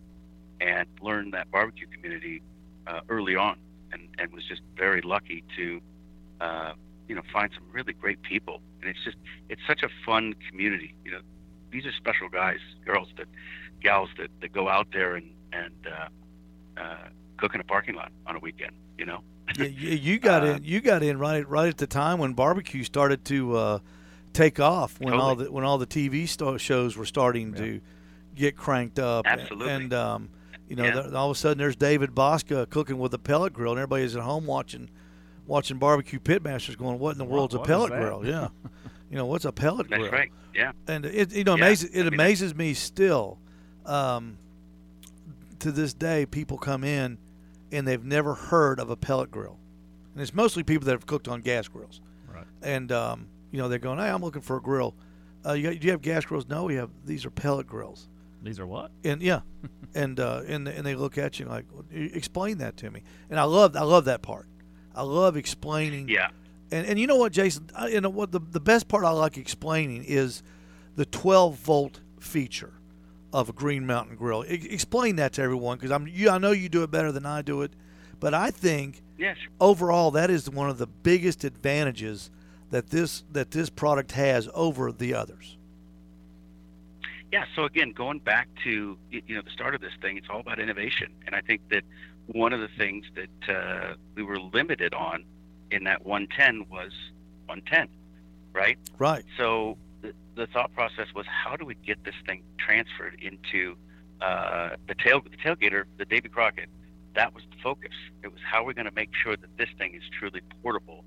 [0.59, 2.41] and learned that barbecue community
[2.87, 3.57] uh, early on,
[3.91, 5.81] and and was just very lucky to.
[6.41, 6.73] Uh,
[7.07, 10.95] you know, find some really great people, and it's just it's such a fun community.
[11.05, 11.19] You know,
[11.71, 13.27] these are special guys, girls that,
[13.85, 16.97] gals that, that go out there and and uh, uh,
[17.37, 18.71] cook in a parking lot on a weekend.
[18.97, 19.19] You know,
[19.57, 20.63] you, you got Uh, in.
[20.63, 23.79] You got in right right at the time when barbecue started to uh,
[24.33, 24.99] take off.
[24.99, 25.45] When all Totally.
[25.45, 26.27] the when all the TV
[26.59, 27.79] shows were starting to
[28.35, 29.25] get cranked up.
[29.27, 29.71] Absolutely.
[29.73, 30.29] And um,
[30.67, 31.01] you know, Yeah.
[31.03, 34.15] th- all of a sudden there's David Bosca cooking with a pellet grill, and everybody's
[34.15, 34.89] at home watching
[35.47, 38.47] watching barbecue pitmasters, going, "What in the What- world's a pellet grill?" Yeah.
[39.11, 40.11] You know what's a pellet that's grill?
[40.11, 40.31] That's right.
[40.55, 43.37] Yeah, and it you know Yeah, amazes I it mean, amazes me still
[43.85, 44.37] um,
[45.59, 47.17] to this day people come in
[47.71, 49.57] and they've never heard of a pellet grill.
[50.13, 52.01] And it's mostly people that have cooked on gas grills.
[52.33, 52.45] Right.
[52.61, 54.93] and um, you know they're going hey i'm looking for a grill.
[55.45, 56.47] Uh, you got, do you have gas grills?
[56.49, 58.07] No we have these are pellet grills.
[58.43, 58.91] These are what?
[59.03, 59.41] and yeah.
[59.95, 63.01] And uh, and and they look at you like explain that to me.
[63.29, 64.45] And i love i love that part.
[64.93, 66.09] I love explaining.
[66.09, 66.31] Yeah,
[66.69, 67.69] and and you know what, Jason?
[67.73, 68.33] I, you know what?
[68.33, 70.43] The the best part I like explaining is
[70.97, 72.73] the 12 volt feature
[73.35, 74.45] of a Green Mountain Grill.
[74.45, 76.29] E- explain that to everyone because I'm you.
[76.29, 77.73] I know you do it better than I do it,
[78.19, 82.31] but I think yes, overall that is one of the biggest advantages
[82.71, 85.57] that this that this product has over the others.
[87.31, 87.43] yeah.
[87.55, 90.59] So again, going back to you know the start of this thing, it's all about
[90.59, 91.83] innovation, and I think that
[92.27, 95.25] one of the things that uh, we were limited on
[95.71, 96.91] in that 110 was
[97.47, 97.87] 110,
[98.53, 98.77] right?
[98.97, 99.25] Right.
[99.37, 99.77] So
[100.35, 103.75] the, thought process was, how do we get this thing transferred into
[104.21, 106.69] uh, the tail the tailgater, the Davy Crockett?
[107.15, 107.93] That was the focus.
[108.23, 111.03] It was how we're going to make sure that this thing is truly portable,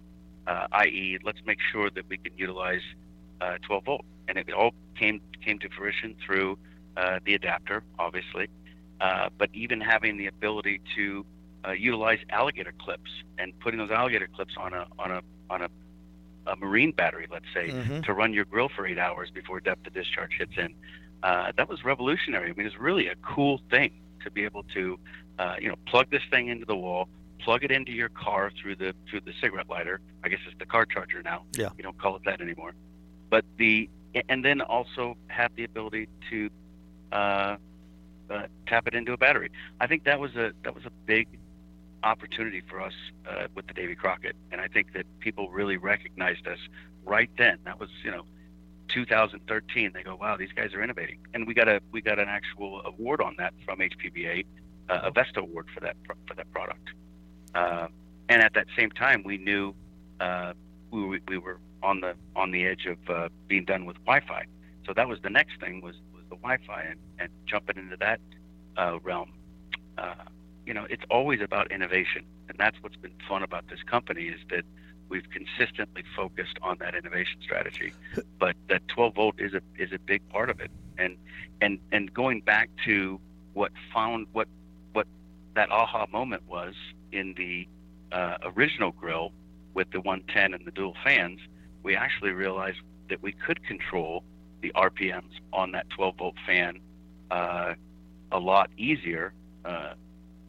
[0.47, 2.81] uh, i.e., let's make sure that we can utilize
[3.41, 6.59] uh, 12 volt, and it all came came to fruition through
[6.97, 8.49] uh, the adapter, obviously,
[9.01, 11.25] uh, but even having the ability to
[11.67, 15.69] uh, utilize alligator clips and putting those alligator clips on a on a on a,
[16.49, 18.05] a marine battery, let's say, Mhm.
[18.05, 20.75] to run your grill for eight hours before depth of discharge hits in.
[21.23, 22.51] Uh, that was revolutionary.
[22.51, 24.99] I mean, it's really a cool thing to be able to,
[25.39, 27.09] uh, you know, plug this thing into the wall,
[27.39, 30.01] plug it into your car through the through the cigarette lighter.
[30.25, 31.45] I guess it's the car charger now.
[31.53, 31.71] Yeah.
[31.77, 32.75] You don't call it that anymore.
[33.31, 33.89] But the
[34.29, 36.51] and then also have the ability to
[37.13, 37.57] uh,
[38.31, 39.51] uh, tap it into a battery.
[39.81, 41.29] I think that was a that was a big
[42.03, 42.93] opportunity for us
[43.29, 46.59] uh, with the Davy Crockett, and I think that people really recognized us
[47.05, 47.59] right then.
[47.65, 48.25] That was you know
[48.89, 49.93] 2013.
[49.95, 52.83] They go, wow, these guys are innovating, and we got a we got an actual
[52.85, 54.45] award on that from HPBA,
[54.89, 56.89] uh, a Vesta award for that for that product.
[57.55, 57.89] Uh,
[58.29, 59.75] and at that same time, we knew
[60.21, 60.53] uh,
[60.91, 64.45] we, we were on the on the edge of uh, being done with Wi-Fi.
[64.87, 68.21] So that was the next thing was was the Wi-Fi and, and jumping into that
[68.77, 69.33] uh, realm.
[70.69, 74.39] You know, it's always about innovation, and that's what's been fun about this company is
[74.51, 74.65] that
[75.09, 77.95] we've consistently focused on that innovation strategy.
[78.39, 81.17] But that 12 volt is a is a big part of it, and
[81.63, 83.19] and and going back to
[83.55, 84.47] what found what
[84.93, 85.07] what
[85.55, 86.75] that aha moment was
[87.13, 87.67] in the
[88.13, 89.33] uh, original grill
[89.73, 91.41] with the 110 and the dual fans,
[91.83, 94.23] we actually realized that we could control
[94.61, 96.79] the RPMs on that 12 volt fan
[97.31, 97.73] uh,
[98.31, 99.33] a lot easier
[99.65, 99.95] uh,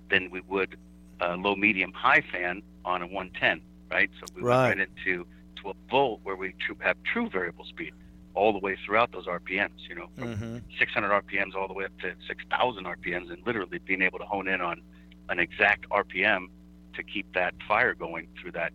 [0.09, 0.77] than we would
[1.21, 4.09] a low, medium, high fan on a 110, right?
[4.19, 4.67] So we Right.
[4.67, 5.25] went right into
[5.57, 7.93] 12 volt where we have true variable speed
[8.35, 10.57] all the way throughout those RPMs, you know, from Mm-hmm.
[10.77, 14.47] 600 RPMs all the way up to 6,000 RPMs, and literally being able to hone
[14.47, 14.81] in on
[15.29, 16.47] an exact RPM
[16.93, 18.71] to keep that fire going through that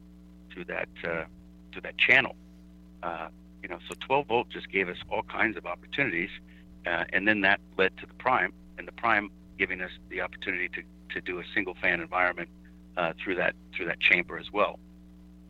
[0.52, 1.24] through that uh,
[1.72, 2.36] through that channel.
[3.02, 3.28] Uh,
[3.62, 6.30] you know, so 12 volt just gave us all kinds of opportunities,
[6.86, 10.68] uh, and then that led to the prime, and the prime giving us the opportunity
[10.68, 10.82] to,
[11.14, 12.48] to do a single fan environment
[12.96, 14.78] uh, through that through that chamber as well.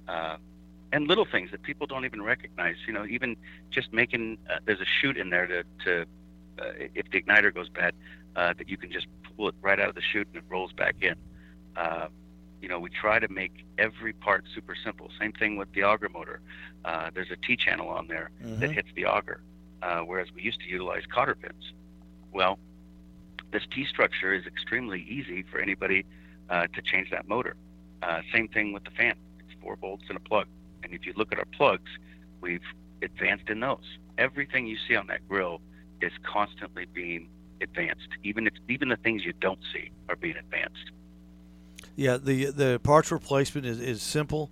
[0.08, 0.36] Uh,
[0.92, 2.76] and little things that people don't even recognize.
[2.86, 3.36] You know, even
[3.70, 6.02] just making uh, there's a chute in there to, to
[6.60, 7.94] uh, if the igniter goes bad,
[8.36, 9.06] uh, that you can just
[9.36, 11.16] pull it right out of the chute and it rolls back in.
[11.76, 12.06] Uh,
[12.62, 15.10] you know, we try to make every part super simple.
[15.20, 16.40] Same thing with the auger motor.
[16.84, 19.40] Uh, there's a T channel on there that hits the auger,
[19.82, 21.72] uh, whereas we used to utilize cotter pins.
[22.32, 22.58] Well,
[23.54, 26.04] this T structure is extremely easy for anybody
[26.50, 27.54] uh, to change that motor.
[28.02, 29.14] Uh, same thing with the fan.
[29.38, 30.46] It's four bolts and a plug.
[30.82, 31.90] And if you look at our plugs,
[32.40, 32.64] we've
[33.00, 33.98] advanced in those.
[34.18, 35.60] Everything you see on that grill
[36.02, 37.28] is constantly being
[37.60, 38.08] advanced.
[38.24, 40.90] Even if even the things you don't see are being advanced.
[41.94, 44.50] Yeah, the the parts replacement is, is simple.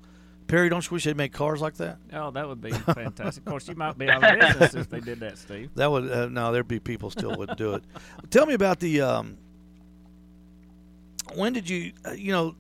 [0.53, 1.97] Perry, don't you wish they'd make cars like that?
[2.13, 3.43] Oh, that would be fantastic.
[3.43, 5.71] of course, you might be out of business if they did that, Steve.
[5.77, 7.83] That would uh, no, there'd be people still wouldn't do it.
[8.29, 9.39] Tell me about the um,
[11.37, 12.55] when did you uh, you know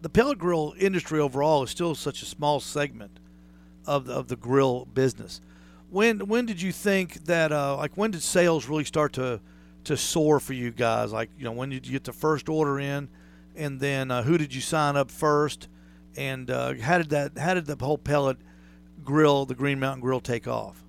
[0.00, 3.18] the pellet grill industry overall is still such a small segment
[3.84, 5.40] of the, of the grill business.
[5.90, 9.40] When when did you think that uh, like when did sales really start to
[9.82, 11.12] to soar for you guys?
[11.12, 13.08] Like you know when did you get the first order in,
[13.56, 15.66] and then uh, who did you sign up first,
[16.16, 18.36] and uh, how did that how did the whole pellet
[19.04, 20.82] grill the Green Mountain Grill take off?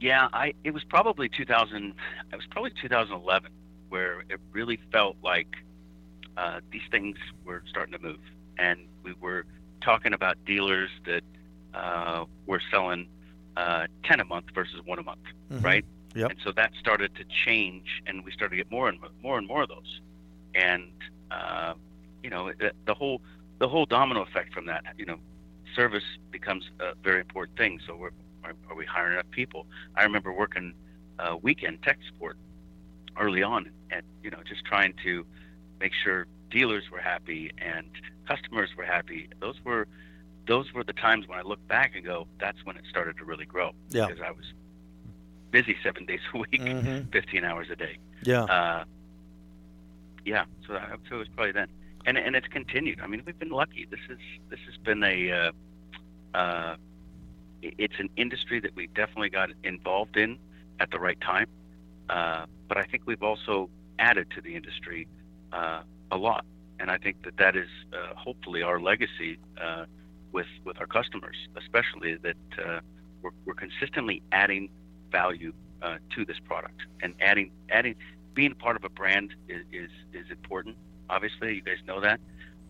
[0.00, 1.94] Yeah, I it was probably 2000.
[2.32, 3.50] It was probably 2011
[3.90, 5.48] where it really felt like
[6.36, 8.20] uh, these things were starting to move,
[8.58, 9.44] and we were
[9.82, 11.22] talking about dealers that
[11.74, 13.08] uh, were selling
[13.56, 15.20] uh, 10 a month versus one a month,
[15.52, 15.64] Mhm.
[15.64, 15.84] right?
[16.14, 16.30] Yep.
[16.30, 19.38] And so that started to change, and we started to get more and mo- more
[19.38, 20.00] and more of those,
[20.54, 20.90] and
[21.30, 21.74] uh,
[22.22, 23.20] you know the, the whole
[23.58, 24.84] the whole domino effect from that.
[24.96, 25.18] You know,
[25.74, 27.80] service becomes a very important thing.
[27.86, 28.10] So we're
[28.44, 29.66] are, are we hiring enough people?
[29.96, 30.74] I remember working
[31.18, 32.36] uh, weekend tech support
[33.18, 35.26] early on, and you know, just trying to
[35.80, 37.86] make sure dealers were happy and
[38.26, 39.28] customers were happy.
[39.40, 39.86] Those were
[40.46, 43.24] those were the times when I look back and go, that's when it started to
[43.24, 43.70] really grow.
[43.90, 44.06] Yeah.
[44.06, 44.44] Because I was
[45.50, 47.12] busy seven days a week, Mhm.
[47.12, 47.98] 15 hours a day.
[48.22, 48.44] Yeah.
[48.44, 48.84] Uh,
[50.24, 51.68] yeah, so I would say it was probably then,
[52.06, 53.00] and and it's continued.
[53.00, 53.86] I mean, we've been lucky.
[53.90, 56.76] This is this has been a uh, uh,
[57.62, 60.38] it's an industry that we definitely got involved in
[60.78, 61.46] at the right time,
[62.08, 65.06] uh, but I think we've also added to the industry
[65.52, 66.44] uh, a lot,
[66.78, 69.84] and I think that that is uh, hopefully our legacy uh,
[70.32, 72.36] with with our customers, especially that
[73.22, 74.70] we're, we're consistently adding
[75.12, 75.52] value
[76.14, 77.94] to this product and adding adding
[78.34, 80.76] being part of a brand is, is, is important.
[81.10, 82.20] Obviously, you guys know that.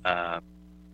[0.04, 0.40] Uh,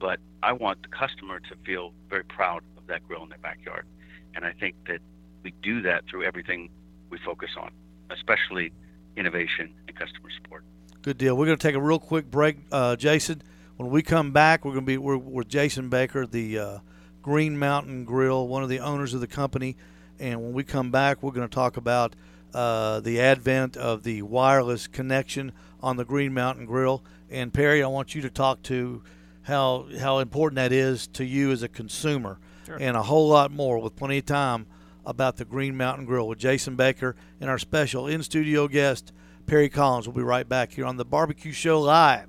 [0.01, 3.87] but I want the customer to feel very proud of that grill in their backyard.
[4.35, 5.01] And I think that
[5.43, 6.69] we do that through everything
[7.09, 7.71] we focus on,
[8.11, 8.73] especially
[9.17, 10.65] innovation and customer support.
[11.03, 11.37] Good deal.
[11.37, 13.43] We're going to take a real quick break, uh, Jason.
[13.77, 16.79] When we come back, we're going to be we're, with Jason Baker, the uh,
[17.23, 19.77] Green Mountain Grill, one of the owners of the company.
[20.19, 22.17] And when we come back, we're going to talk about
[22.53, 25.53] uh, the advent of the wireless connection
[25.83, 27.03] on the Green Mountain Grill.
[27.31, 29.03] And Perry, I want you to talk to
[29.43, 32.77] how how important that is to you as a consumer, Sure.
[32.81, 34.67] and a whole lot more with plenty of time
[35.05, 39.13] about the Green Mountain Grill with Jason Baker and our special in studio guest
[39.47, 40.09] Perry Collins.
[40.09, 42.27] We'll be right back here on the Barbecue Show live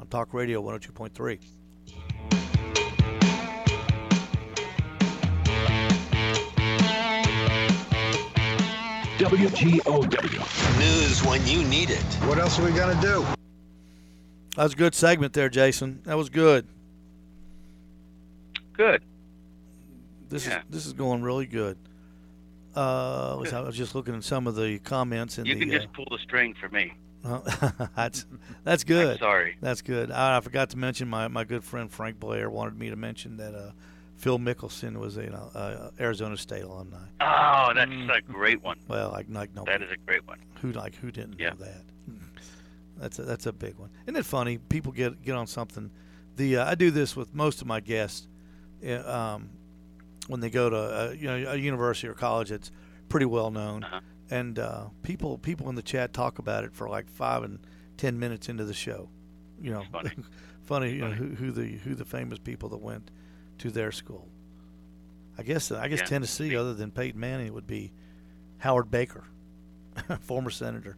[0.00, 1.38] on Talk Radio 102.3.
[9.20, 10.78] WGOW.
[10.78, 12.02] News when you need it.
[12.26, 13.20] What else are we going to do?
[14.56, 16.00] That was a good segment there, Jason.
[16.04, 16.66] That was good.
[18.72, 19.02] Good.
[20.30, 20.60] This Yeah.
[20.60, 21.76] is this is going really good.
[22.74, 23.58] Uh, was- Good.
[23.58, 25.60] I was just looking at some of the comments in You the.
[25.60, 26.94] can just pull the string for me.
[27.22, 27.40] uh,
[27.96, 28.24] that's
[28.64, 29.18] that's I'm good.
[29.18, 29.56] sorry.
[29.60, 30.10] That's good.
[30.10, 33.36] I, I forgot to mention my, my good friend Frank Blair wanted me to mention
[33.36, 33.72] that uh,
[34.20, 36.98] Phil Mickelson was a uh, uh, Arizona State alumni.
[37.20, 38.14] Oh, that's Mm.
[38.16, 38.78] a great one.
[38.86, 40.38] Well, like like no That is a great one.
[40.60, 41.50] who like who didn't Yeah.
[41.50, 41.82] know that.
[42.98, 43.88] That's a, that's a big one.
[44.06, 44.58] Isn't it funny?
[44.58, 45.90] People get get on something.
[46.36, 48.28] The uh, I do this with most of my guests.
[48.86, 49.50] uh, Um,
[50.28, 52.70] when they go to uh, you know a university or college that's
[53.08, 54.00] pretty well known, Uh-huh.
[54.30, 57.58] and uh, people people in the chat talk about it for like five and
[57.96, 59.08] ten minutes into the show.
[59.62, 60.10] You know, Funny.
[60.62, 60.90] funny.
[60.92, 63.10] You know, who, who the who the famous people that went
[63.60, 64.26] to their school.
[65.38, 66.04] I guess I guess Yeah.
[66.06, 67.92] Tennessee, other than Peyton Manning, would be
[68.58, 69.24] Howard Baker,
[70.20, 70.96] former senator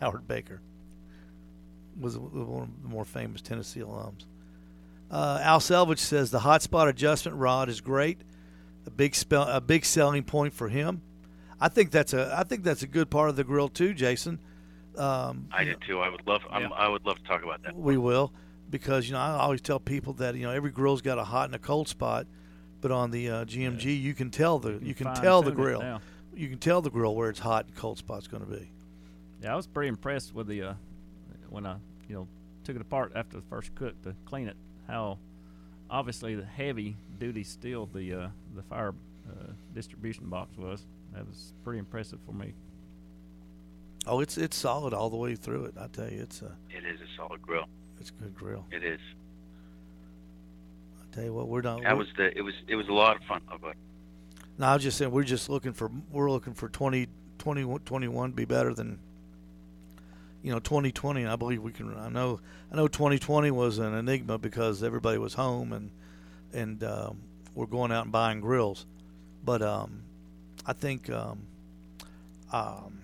[0.00, 0.60] Howard Baker,
[2.00, 4.24] was one of the more famous Tennessee alums.
[5.10, 8.18] Uh, Al Selvage says the hotspot adjustment rod is great,
[8.86, 11.02] a big spell, a big selling point for him.
[11.60, 14.40] I think that's a I think that's a good part of the grill too, Jason.
[14.96, 16.00] Um, I did too.
[16.00, 16.42] I would love.
[16.50, 16.68] I'm, Yeah.
[16.70, 17.76] I would love to talk about that.
[17.76, 18.32] we will,
[18.70, 21.46] because you know I always tell people that you know every grill's got a hot
[21.46, 22.26] and a cold spot,
[22.80, 26.00] but on the uh, GMG you can tell the you can tell the grill.
[26.34, 28.70] You can tell the grill where its hot and cold spot's going to be.
[29.42, 30.74] Yeah, I was pretty impressed with the uh,
[31.48, 31.76] when I
[32.08, 32.28] you know
[32.64, 34.56] took it apart after the first cook to clean it.
[34.88, 35.18] How
[35.90, 38.94] obviously the heavy duty steel the uh, the fire
[39.28, 40.84] uh, distribution box was.
[41.12, 42.54] That was pretty impressive for me.
[44.06, 45.74] Oh, it's it's solid all the way through it.
[45.80, 47.66] I tell you, it's a It is a solid grill.
[48.00, 48.66] It's a good grill.
[48.70, 49.00] It is.
[51.00, 51.82] I tell you what, we're done.
[51.82, 52.36] That was the.
[52.36, 52.54] It was.
[52.66, 53.40] It was a lot of fun.
[53.60, 53.76] But
[54.58, 58.30] No, I was just saying we're just looking for we're looking for 20, 20 21
[58.30, 58.98] to be better than
[60.42, 61.22] you know 2020.
[61.22, 61.96] And I believe we can.
[61.96, 62.40] I know
[62.72, 65.90] I know 2020 was an enigma because everybody was home and
[66.52, 67.18] and um,
[67.54, 68.86] we're going out and buying grills.
[69.44, 70.02] But um,
[70.66, 71.46] I think um,
[72.52, 73.00] um,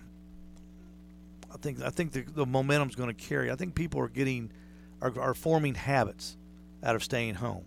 [1.53, 3.51] I think I think the, the momentum's going to carry.
[3.51, 4.51] I think people are getting
[5.01, 6.37] are, are forming habits
[6.83, 7.65] out of staying home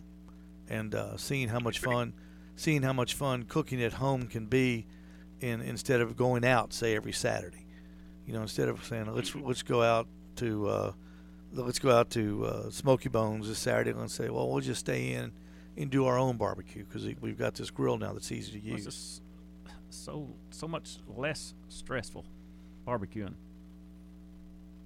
[0.68, 2.14] and uh, seeing how much fun
[2.56, 4.86] seeing how much fun cooking at home can be
[5.40, 7.66] in instead of going out say every Saturday.
[8.26, 10.06] You know, instead of saying let's let's go out
[10.36, 10.92] to uh,
[11.52, 15.12] let's go out to uh, Smoky Bones this Saturday and say, well, we'll just stay
[15.12, 15.32] in
[15.76, 19.20] and do our own barbecue because we've got this grill now that's easy to use.
[19.90, 22.24] so so much less stressful
[22.86, 23.34] barbecuing.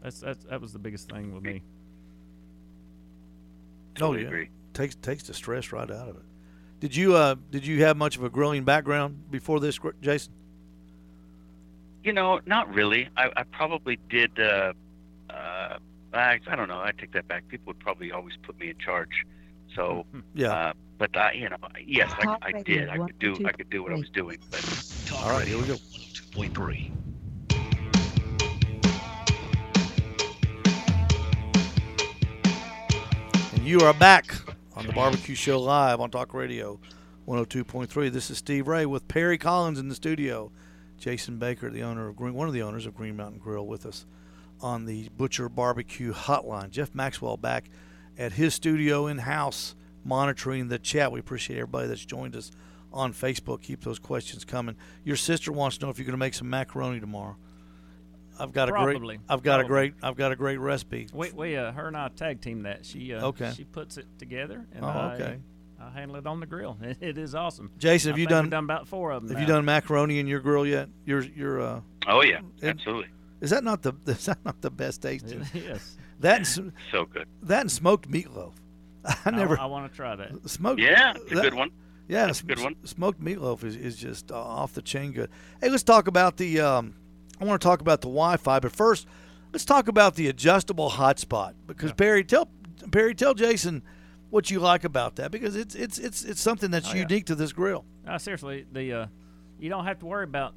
[0.02, 1.62] That's that's that was the biggest thing with me.
[4.00, 4.50] Oh yeah, agree.
[4.74, 6.22] takes takes the stress right out of it.
[6.80, 10.32] Did you uh did you have much of a grilling background before this, Jason?
[12.04, 13.08] You know, not really.
[13.16, 14.38] I, I probably did.
[14.38, 14.72] Uh,
[15.28, 15.78] uh,
[16.14, 16.80] I, I don't know.
[16.80, 17.48] I take that back.
[17.48, 19.26] People would probably always put me in charge.
[19.74, 20.52] So, Yeah.
[20.52, 22.88] uh, but I, you know, yes, I, I did.
[22.88, 23.36] I could do.
[23.44, 24.38] I could do what I was doing.
[24.50, 24.64] But
[25.12, 25.80] All right, here we go.
[26.34, 26.86] 102.3.
[26.86, 26.97] And
[33.68, 34.34] you are back
[34.76, 36.80] on the Barbecue Show Live on Talk Radio
[37.26, 38.10] 102.3.
[38.10, 40.50] This is Steve Ray with Perry Collins in the studio.
[40.96, 43.84] Jason Baker, the owner of Green, one of the owners of Green Mountain Grill, with
[43.84, 44.06] us
[44.62, 46.70] on the Butcher Barbecue Hotline.
[46.70, 47.68] Jeff Maxwell back
[48.16, 51.12] at his studio in house monitoring the chat.
[51.12, 52.50] We appreciate everybody that's joined us
[52.90, 53.60] on Facebook.
[53.60, 54.76] Keep those questions coming.
[55.04, 57.36] Your sister wants to know if you're going to make some macaroni tomorrow.
[58.38, 59.16] I've got a Probably.
[59.16, 59.20] great.
[59.28, 59.94] I've got a great.
[60.02, 61.08] I've got a great recipe.
[61.12, 62.84] We, we uh, her and I tag team that.
[62.86, 63.52] She uh, Okay.
[63.56, 65.38] she puts it together and Oh, I, okay.
[65.80, 66.76] I handle it on the grill.
[66.82, 67.70] It, it is awesome.
[67.78, 69.36] Jason, I have you think done done about four of them.
[69.36, 70.88] Have you done macaroni in your grill yet?
[71.04, 73.08] Your your uh, oh yeah, It- absolutely,
[73.40, 75.44] is that not the is that not the best tasting?
[75.54, 75.96] yes.
[76.20, 76.60] that and, s-
[76.92, 77.26] so good.
[77.42, 78.52] that and smoked meatloaf.
[79.24, 80.48] I never I, want to try that.
[80.50, 80.80] smoked.
[80.80, 81.70] Yeah, it's a good one.
[82.08, 82.74] Yeah, That's a good one.
[82.84, 85.28] Smoked meatloaf is, is just uh, off the chain good.
[85.60, 86.58] Hey, let's talk about the.
[86.60, 86.94] Um,
[87.40, 89.06] I want to talk about the Wi-Fi, but first,
[89.52, 92.48] let's talk about the adjustable hotspot because Perry tell
[92.90, 93.82] Perry tell Jason
[94.30, 97.02] what you like about that because it's it's it's it's something that's Oh, yeah.
[97.02, 97.84] unique to this grill.
[98.06, 99.06] Uh, seriously, the uh,
[99.58, 100.54] you don't have to worry about,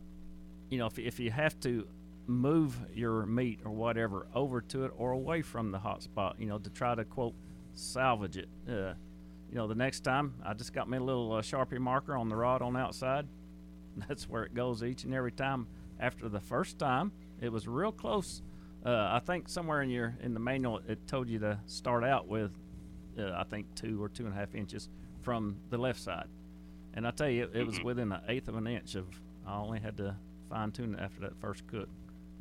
[0.70, 1.88] you know, if, if you have to
[2.28, 6.58] move your meat or whatever over to it or away from the hotspot, you know,
[6.60, 7.34] to try to quote
[7.74, 8.50] salvage it.
[8.70, 8.94] Uh,
[9.50, 12.30] you know, the next time I just got me a little uh, sharpie marker on
[12.30, 13.28] the rod on the outside.
[14.08, 15.68] That's where it goes each and every time.
[16.02, 18.42] After the first time, it was real close.
[18.84, 22.28] Uh, I think somewhere in your in the manual it told you to start out
[22.28, 22.52] with,
[23.20, 24.90] uh, I think two or two and a half inches
[25.22, 26.28] from the left side.
[26.96, 29.06] And I tell you, it, it was within an eighth of an inch of.
[29.46, 30.16] I only had to
[30.50, 31.88] fine tune it after that first cut,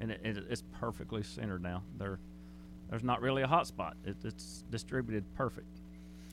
[0.01, 1.83] and it, it, it's perfectly centered now.
[1.99, 2.19] They're
[2.89, 3.93] there's not really a hotspot.
[4.05, 5.80] It, it's distributed perfect.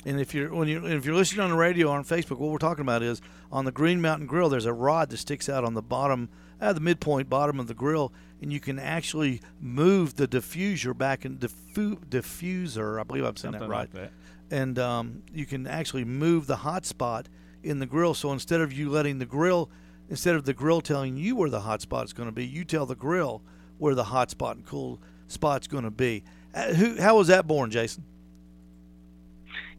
[0.06, 2.52] And if you're when you if you're listening on the radio or on Facebook, what
[2.52, 3.22] we're talking about is
[3.52, 4.48] on the Green Mountain Grill.
[4.50, 6.30] There's a rod that sticks out on the bottom,
[6.62, 11.26] at the midpoint bottom of the grill, and you can actually move the diffuser back
[11.26, 13.00] and diffu, diffuser.
[13.00, 13.93] I believe I'm saying Something that right.
[13.93, 14.12] like that.
[14.50, 17.28] and um, you can actually move the hot spot
[17.64, 18.14] in the grill.
[18.14, 19.70] So instead of you letting the grill,
[20.10, 22.64] instead of the grill telling you where the hot spot is going to be, you
[22.64, 23.41] tell the grill
[23.78, 26.24] where the hot spot and cool spot's going to be.
[26.54, 28.04] Uh, who, how was that born, Jason?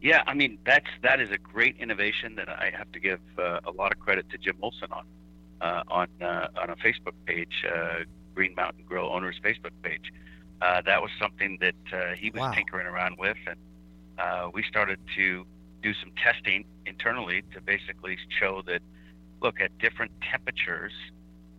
[0.01, 3.59] Yeah, I mean that's that is a great innovation that I have to give uh,
[3.65, 5.03] a lot of credit to Jim Olson on
[5.61, 10.11] uh, on uh, on a Facebook page, uh, Green Mountain Grill owners Facebook page.
[10.61, 12.51] Uh, that was something that uh, he was Wow.
[12.51, 13.57] tinkering around with, and
[14.17, 15.45] uh, we started to
[15.81, 18.81] do some testing internally to basically show that
[19.41, 20.91] look at different temperatures,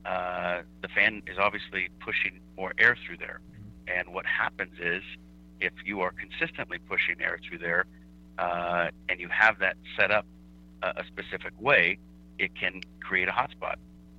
[0.05, 3.41] uh, the fan is obviously pushing more air through there,
[3.89, 5.03] and what happens is
[5.61, 7.85] if you are consistently pushing air through there
[8.45, 10.27] uh, and you have that set up
[10.83, 11.99] a, a specific way,
[12.39, 13.77] it can create a hotspot.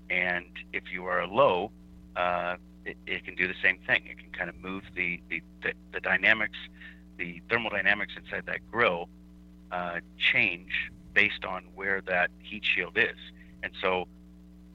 [0.09, 1.71] And if you are low,
[2.15, 2.55] uh,
[2.85, 4.01] it, it can do the same thing.
[4.11, 6.57] It can kind of move the, the, the, the dynamics,
[7.17, 9.09] the thermodynamics inside that grill
[9.71, 9.99] uh,
[10.31, 10.71] change
[11.13, 13.17] based on where that heat shield is.
[13.63, 14.07] And so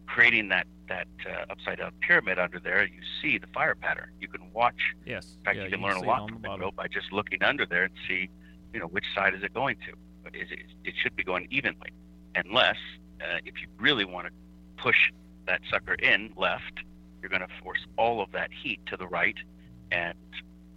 [0.06, 4.10] creating that, that uh, upside down pyramid under there, you see the fire pattern.
[4.20, 5.36] You can watch Yes.
[5.38, 7.42] in fact, yeah, you can learn a lot from the the grill by just looking
[7.42, 8.28] under there and see,
[8.72, 9.92] you know, which side is it going to.
[10.38, 11.92] Is it, it should be going evenly,
[12.34, 12.76] unless
[13.20, 14.32] uh, if you really want to
[14.82, 15.12] push
[15.46, 16.80] that sucker in left,
[17.20, 19.36] you're going to force all of that heat to the right.
[19.92, 20.18] And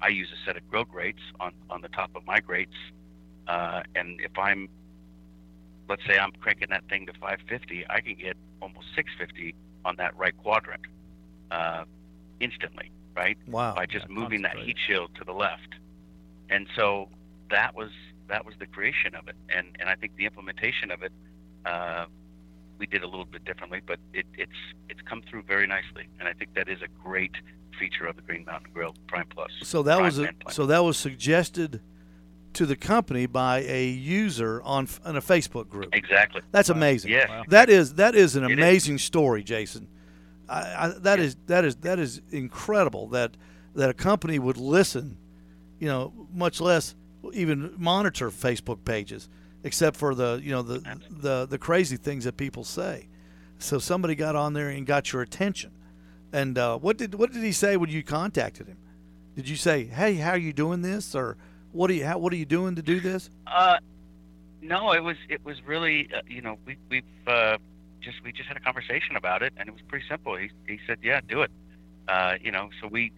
[0.02, 2.76] I use a set of grill grates on on the top of my grates,
[3.50, 4.70] uh, and if I'm,
[5.90, 10.16] let's say I'm cranking that thing to 550, I can get almost 650 on that
[10.16, 10.84] right quadrant
[11.50, 11.86] uh,
[12.40, 13.38] instantly, right?
[13.48, 13.74] Wow.
[13.74, 15.76] by just moving that heat shield to the left.
[16.50, 17.10] And so
[17.50, 17.90] that was
[18.28, 21.12] that was the creation of it, and and I think the implementation of it,
[21.66, 22.06] uh,
[22.78, 24.52] we did a little bit differently, but it, it's
[24.90, 27.32] it's come through very nicely, and I think that is a great
[27.80, 29.52] feature of the Green Mountain Grill Prime Plus.
[29.64, 31.82] So that Prime was a, so that was suggested
[32.54, 35.90] to the company by a user on on a Facebook group.
[35.94, 36.42] exactly.
[36.52, 37.12] That's amazing.
[37.12, 37.30] Yes.
[37.30, 37.44] Wow.
[37.48, 38.58] That is that is an It is.
[38.58, 39.88] amazing story, Jason.
[40.48, 43.38] I, I, that is that is that is incredible that
[43.76, 45.18] that a company would listen,
[45.80, 46.96] you know, much less
[47.34, 49.30] even monitor Facebook pages,
[49.64, 53.08] except for the you know the the the crazy things that people say.
[53.58, 55.72] So somebody got on there and got your attention.
[56.32, 58.78] And uh, what did what did he say when you contacted him?
[59.36, 61.38] Did you say, "Hey, how are you doing this?" or
[61.72, 63.78] "What are you how, what are you doing to do this?" Uh,
[64.62, 67.58] no, it was it was really uh, you know we we've uh,
[68.02, 70.36] just we just had a conversation about it and it was pretty simple.
[70.36, 71.52] He he said yeah do it.
[72.08, 73.12] Uh, you know so we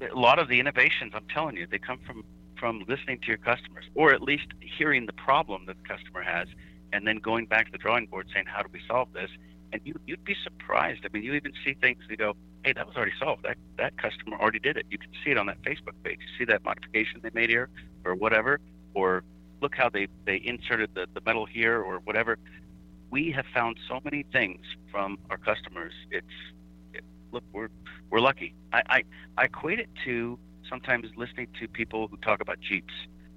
[0.00, 2.24] a lot of the innovations I'm telling you they come from
[2.58, 4.46] from listening to your customers or at least
[4.78, 6.48] hearing the problem that the customer has
[6.92, 9.30] and then going back to the drawing board saying how do we solve this
[9.72, 11.04] and you you'd be surprised.
[11.04, 12.34] I mean you even see things you go
[12.64, 14.86] hey that was already solved that that customer already did it.
[14.90, 16.18] You can see it on that Facebook page.
[16.20, 17.68] You see that modification they made here
[18.04, 18.60] or whatever
[18.94, 19.24] or
[19.60, 22.38] look how they, they inserted the, the metal here or whatever.
[23.10, 25.92] We have found so many things from our customers.
[26.10, 26.26] It's
[26.92, 27.68] it, look, we're
[28.10, 28.54] we're lucky.
[28.72, 29.02] I, I
[29.38, 30.38] I equate it to
[30.68, 32.92] sometimes listening to people who talk about Jeeps,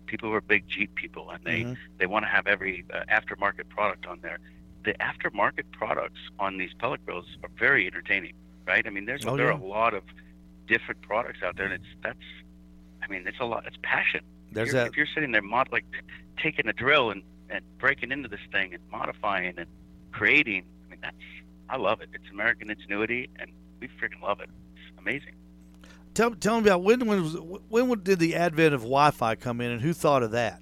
[0.05, 1.77] people who are big Jeep people, and they Mhm.
[1.97, 4.39] they want to have every uh, aftermarket product on there.
[4.83, 8.33] The aftermarket products on these pellet grills are very entertaining,
[8.65, 8.85] right?
[8.85, 9.51] I mean, there's Oh, there yeah.
[9.53, 10.03] are a lot of
[10.67, 12.27] different products out there, and it's that's,
[13.03, 13.65] I mean, it's a lot.
[13.67, 14.21] It's passion
[14.51, 15.85] There's you're, that if you're sitting there mod like
[16.37, 19.67] taking a drill and, and breaking into this thing and modifying and
[20.11, 21.15] creating i mean that's
[21.69, 25.33] i love it it's american ingenuity and we freaking love it it's amazing
[26.17, 27.37] Tell, tell me about when when, was,
[27.69, 30.59] when did the advent of Wi-Fi come in, and who thought of that?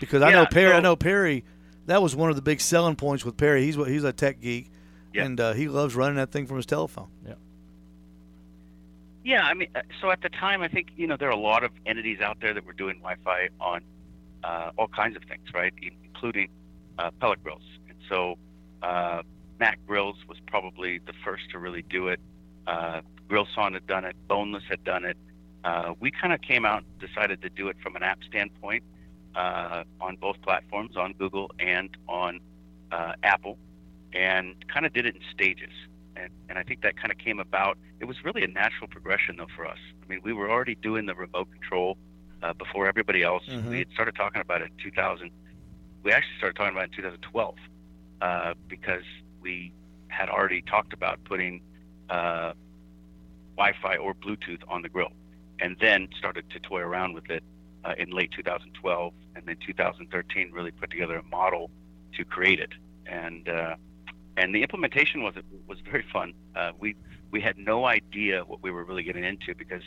[0.00, 0.72] Because I know Yeah, Perry.
[0.72, 1.44] I know Perry.
[1.84, 3.64] That was one of the big selling points with Perry.
[3.66, 4.70] He's he's a tech geek,
[5.12, 5.24] Yeah.
[5.24, 7.08] and uh, he loves running that thing from his telephone.
[7.26, 7.34] yeah
[9.24, 11.36] Yeah, i mean uh, so at the time i think you know there are a
[11.52, 13.82] lot of entities out there that were doing wi-fi on
[14.42, 16.48] uh, all kinds of things right in- including
[16.98, 18.36] uh, pellet grills and so
[18.82, 19.20] uh,
[19.60, 22.18] MAK grills was probably the first to really do it
[22.66, 25.16] uh, grillson had done it boneless had done it
[25.64, 28.82] uh, we kind of came out and decided to do it from an app standpoint
[29.34, 32.40] uh, on both platforms, on Google and on
[32.90, 33.58] uh, Apple,
[34.12, 35.72] and kind of did it in stages.
[36.16, 37.78] And, and I think that kind of came about.
[38.00, 39.78] It was really a natural progression, though, for us.
[40.02, 41.96] I mean, we were already doing the remote control
[42.42, 43.44] uh, before everybody else.
[43.48, 43.70] Mhm.
[43.70, 45.30] We had started talking about it in 2000.
[46.02, 47.54] We actually started talking about it in 2012
[48.20, 49.04] uh, because
[49.40, 49.72] we
[50.08, 51.62] had already talked about putting
[52.12, 52.52] uh,
[53.56, 55.12] Wi-Fi or Bluetooth on the grill
[55.62, 57.42] and then started to toy around with it
[57.84, 61.70] uh, in late 2012, and then 2013 really put together a model
[62.16, 62.72] to create it,
[63.06, 63.76] and uh,
[64.36, 65.34] and the implementation was
[65.66, 66.32] was very fun.
[66.54, 66.94] Uh, we
[67.30, 69.82] we had no idea what we were really getting into because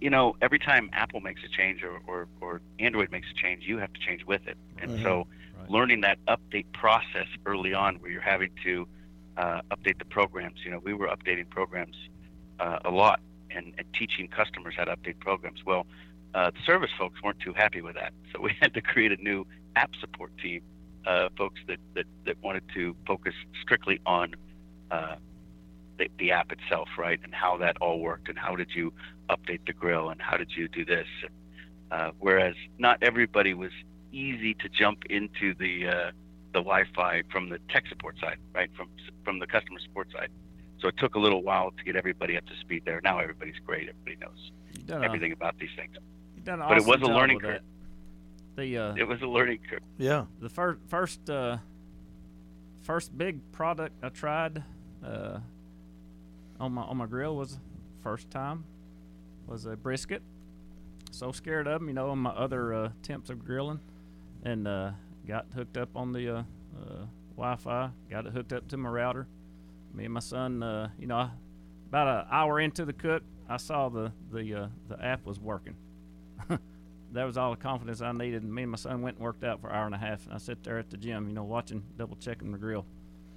[0.00, 3.64] you know every time Apple makes a change or, or, or Android makes a change,
[3.66, 5.02] you have to change with it, and Mhm.
[5.02, 5.26] so
[5.58, 5.70] Right.
[5.70, 8.86] learning that update process early on, where you're having to
[9.36, 10.60] uh, update the programs.
[10.64, 11.96] You know, we were updating programs
[12.58, 13.20] uh, a lot
[13.50, 15.60] and, and teaching customers how to update programs.
[15.64, 15.86] Well,
[16.34, 19.22] uh, the service folks weren't too happy with that, so we had to create a
[19.22, 20.62] new app support team,
[21.06, 24.34] uh, folks that, that, that wanted to focus strictly on
[24.90, 25.16] uh,
[25.98, 28.92] the, the app itself, right, and how that all worked, and how did you
[29.28, 31.06] update the grill, and how did you do this.
[31.90, 33.72] Uh, whereas not everybody was
[34.12, 36.12] easy to jump into the
[36.52, 38.88] the Wi-Fi from the tech support side, right, from
[39.24, 40.30] from the customer support side.
[40.80, 43.00] So it took a little while to get everybody up to speed there.
[43.04, 43.88] Now everybody's great.
[43.88, 45.94] Everybody knows You done a, everything about these things.
[46.36, 47.60] you done an but it was a learning curve.
[48.56, 48.62] that.
[48.62, 49.80] The uh, It was a learning curve.
[49.98, 50.24] Yeah.
[50.40, 51.58] the first first uh,
[52.82, 54.64] first big product I tried
[55.04, 55.38] uh,
[56.58, 57.58] on my on my grill was
[58.02, 58.64] first time
[59.46, 60.22] was a brisket.
[61.12, 63.80] So scared of them, you know, on my other uh, attempts of grilling,
[64.44, 64.92] and uh,
[65.26, 66.42] got hooked up on the uh,
[66.80, 67.04] uh,
[67.36, 67.90] Wi-Fi.
[68.10, 69.26] Got it hooked up to my router.
[69.94, 71.30] Me and my son, uh, you know, I-
[71.88, 75.74] about an hour into the cook, I saw the the uh, the app was working.
[77.12, 78.42] that was all the confidence I needed.
[78.44, 80.24] And me and my son went and worked out for an hour and a half.
[80.26, 82.86] And I sat there at the gym, you know, watching, double checking the grill.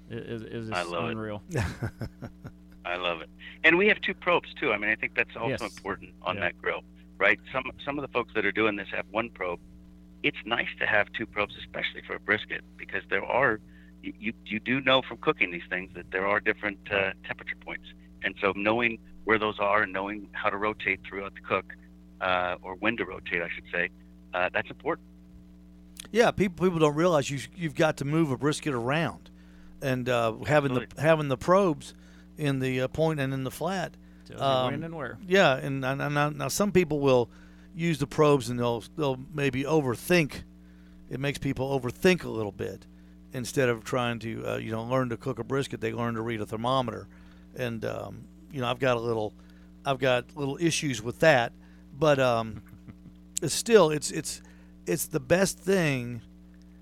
[0.10, 1.40] It, it, it was I just love it.
[2.86, 3.30] I love it.
[3.64, 4.72] And we have two probes too.
[4.74, 5.62] I mean, I think that's also Yes.
[5.62, 6.42] important on Yeah.
[6.42, 6.82] that grill,
[7.18, 7.40] right?
[7.52, 9.60] Some some of the folks that are doing this have one probe.
[10.24, 13.60] It's nice to have two probes, especially for a brisket, because there are
[14.02, 17.56] you you, you do know from cooking these things that there are different uh, temperature
[17.64, 17.86] points,
[18.24, 21.74] and so knowing where those are and knowing how to rotate throughout the cook,
[22.22, 23.90] uh, or when to rotate, I should say,
[24.34, 25.08] uh, that's important.
[26.12, 29.30] Yeah, people people don't realize you you've got to move a brisket around,
[29.82, 31.94] and uh, having the having the probes
[32.38, 33.96] in the uh, point and in the flat.
[34.38, 35.18] Um, when and where.
[35.28, 37.30] Yeah, and, and, and now, now some people will
[37.76, 40.44] use the probes and they'll they'll maybe overthink.
[41.10, 42.86] It makes people overthink a little bit
[43.34, 45.82] instead of trying to uh, you know learn to cook a brisket.
[45.82, 47.08] They learn to read a thermometer,
[47.56, 49.34] and um, you know I've got a little
[49.86, 51.54] I've got little issues with that,
[51.98, 52.62] but um,
[53.42, 54.42] it's still it's it's
[54.86, 56.22] it's the best thing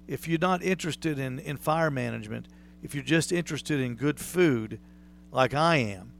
[0.07, 2.47] if you're not interested in, in fire management.
[2.83, 4.79] If you're just interested in good food,
[5.31, 6.13] like I am,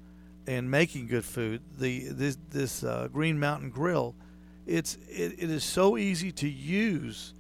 [0.48, 4.16] and making good food, the this this uh, Green Mountain Grill,
[4.68, 7.34] it's it, it is so easy to use,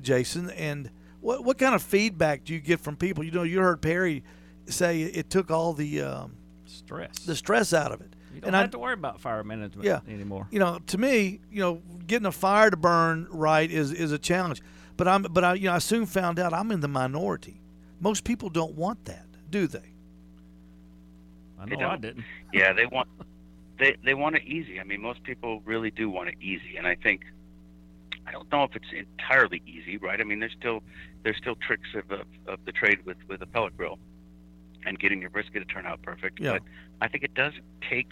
[0.00, 0.50] Jason.
[0.50, 0.90] And
[1.20, 3.24] what what kind of feedback do you get from people?
[3.24, 4.22] You know, you heard Perry
[4.66, 6.36] say it took all the um,
[6.66, 7.18] Stress.
[7.20, 8.14] the stress out of it.
[8.34, 10.00] you don't and have I, to worry about fire management Yeah.
[10.08, 10.48] anymore.
[10.50, 14.18] you know, to me, you know, getting a fire to burn right is is a
[14.18, 14.62] challenge.
[14.96, 17.60] But I'm but I you know I soon found out I'm in the minority.
[18.00, 19.92] Most people don't want that, do they?
[21.58, 22.24] I They know I didn't.
[22.52, 23.08] Yeah, they want
[23.78, 24.80] they they want it easy.
[24.80, 27.22] I mean, most people really do want it easy, and I think
[28.26, 30.20] I don't know if it's entirely easy, right?
[30.20, 30.82] I mean, there's still
[31.22, 33.98] there's still tricks of of, of the trade with with a pellet grill
[34.86, 36.38] and getting your brisket to turn out perfect.
[36.40, 36.52] Yeah.
[36.54, 36.62] But
[37.00, 37.54] I think it does
[37.88, 38.08] take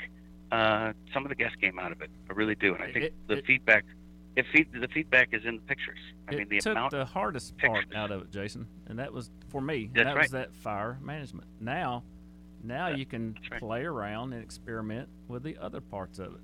[0.50, 2.10] uh, some of the guess game out of it.
[2.30, 3.84] I really do, and I think It- the it- feedback.
[4.34, 5.98] If feed, the feedback is in the pictures.
[6.26, 6.92] I mean, the took amount.
[6.92, 7.94] the hardest part pictures.
[7.94, 9.90] out of it, Jason, and that was for me.
[9.92, 10.22] That's that right.
[10.22, 11.48] was that fire management.
[11.60, 12.02] Now,
[12.62, 13.60] now That- you can right.
[13.60, 16.40] play around and experiment with the other parts of it.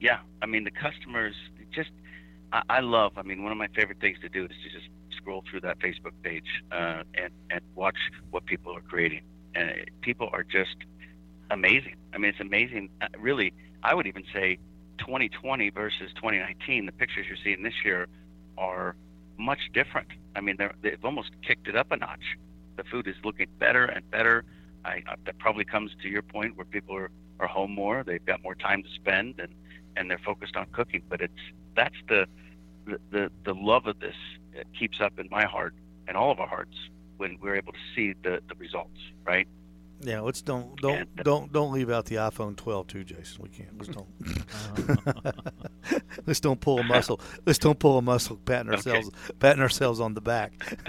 [0.00, 1.34] yeah i mean the customers
[1.72, 1.90] just
[2.52, 4.88] I, I love i mean one of my favorite things to do is to just
[5.16, 7.96] scroll through that facebook page uh, and and watch
[8.30, 9.20] what people are creating.
[9.54, 10.74] And it, people are just
[11.50, 11.96] amazing.
[12.14, 12.88] I mean it's amazing.
[13.02, 13.52] Uh, really
[13.82, 14.58] i would even say
[14.98, 18.08] 2020 versus 2019 the pictures you're seeing this year
[18.58, 18.96] are
[19.38, 20.08] much different.
[20.34, 22.24] I mean they're, they've almost kicked it up a notch
[22.76, 24.44] the food is looking better and better
[24.84, 27.10] I, uh, that probably comes to your point where people are,
[27.40, 29.52] are home more they've got more time to spend and
[29.96, 31.02] and they're focused on cooking.
[31.08, 31.32] But it's
[31.76, 32.26] that's the
[32.86, 34.16] the the, the love of this
[34.78, 35.74] keeps up in my heart
[36.08, 36.76] and all of our hearts
[37.16, 38.98] when we're able to see the the results.
[39.24, 39.48] Right?
[40.04, 43.42] Yeah, let's don't don't And- don't don't leave out the iPhone 12 too, Jason.
[43.42, 43.70] We can't.
[43.78, 44.08] Let's don't.
[44.26, 45.32] Uh-huh.
[46.26, 47.20] let's don't pull a muscle.
[47.46, 48.90] Let's don't pull a muscle patting Okay.
[48.90, 50.52] ourselves patting ourselves on the back.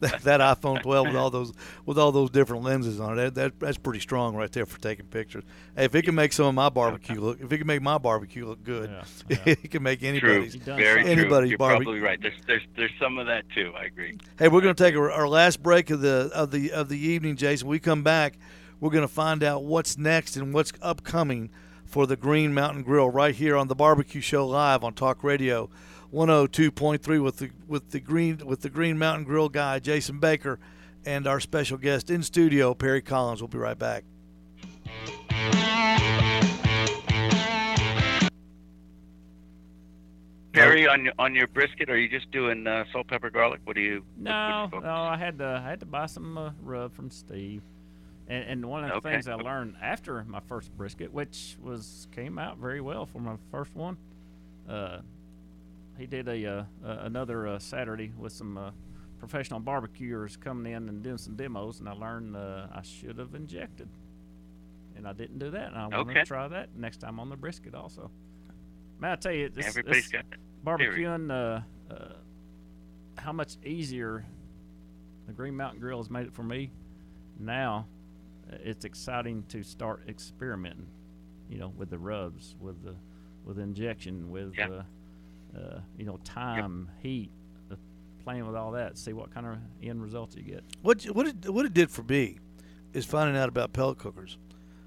[0.00, 1.52] that, that iPhone 12 with all those
[1.86, 4.80] with all those different lenses on it, that, that that's pretty strong right there for
[4.80, 5.44] taking pictures.
[5.76, 7.98] Hey, if it can make some of my barbecue look, if it can make my
[7.98, 9.04] barbecue look good, Yeah,
[9.46, 9.54] yeah.
[9.62, 10.08] it can make True.
[10.08, 10.54] anybody's.
[10.54, 11.28] You've Very something.
[11.28, 11.44] true.
[11.48, 12.20] You're barbe- probably right.
[12.20, 13.72] There's there's there's some of that too.
[13.76, 14.18] I agree.
[14.38, 16.98] Hey, we're going to take our, our last break of the of the of the
[16.98, 17.68] evening, Jason.
[17.68, 18.38] We come back.
[18.80, 21.50] We're going to find out what's next and what's upcoming
[21.84, 25.68] for the Green Mountain Grill right here on the Barbecue Show live on Talk Radio
[26.12, 30.58] 102.3 with the with the Green with the Green Mountain Grill guy Jason Baker
[31.04, 33.40] and our special guest in studio Perry Collins.
[33.40, 34.04] We'll be right back.
[40.52, 43.60] Perry, on your on your brisket, are you just doing uh, salt, pepper, garlic?
[43.64, 44.02] What do you?
[44.16, 44.94] what- No, what's your no.
[45.02, 47.62] I had to I had to buy some uh, rub from Steve,
[48.30, 49.10] and, and one of the Okay.
[49.10, 53.36] things I learned after my first brisket, which was came out very well for my
[53.50, 53.96] first one,
[54.68, 55.00] uh,
[55.98, 58.70] he did a uh, uh, another uh, Saturday with some uh,
[59.18, 63.34] professional barbecuers coming in and doing some demos, and I learned uh, I should have
[63.34, 63.88] injected,
[64.96, 66.20] and I didn't do that, and I want Okay.
[66.20, 68.10] to try that next time on the brisket also.
[69.00, 70.22] Man, I tell you, this, Everybody's this,
[70.64, 72.12] barbecuing uh, uh,
[73.16, 74.24] how much easier
[75.26, 76.70] the Green Mountain Grill has made it for me.
[77.38, 77.86] Now,
[78.62, 80.86] it's exciting to start experimenting,
[81.48, 82.94] you know, with the rubs, with the
[83.44, 84.68] with injection, with Yeah.
[84.68, 87.30] uh, uh, you know time, heat,
[87.70, 87.76] uh,
[88.22, 88.98] playing with all that.
[88.98, 90.62] See what kind of end results you get.
[90.82, 92.38] What what it, what it did for me
[92.92, 94.36] is finding out about pellet cookers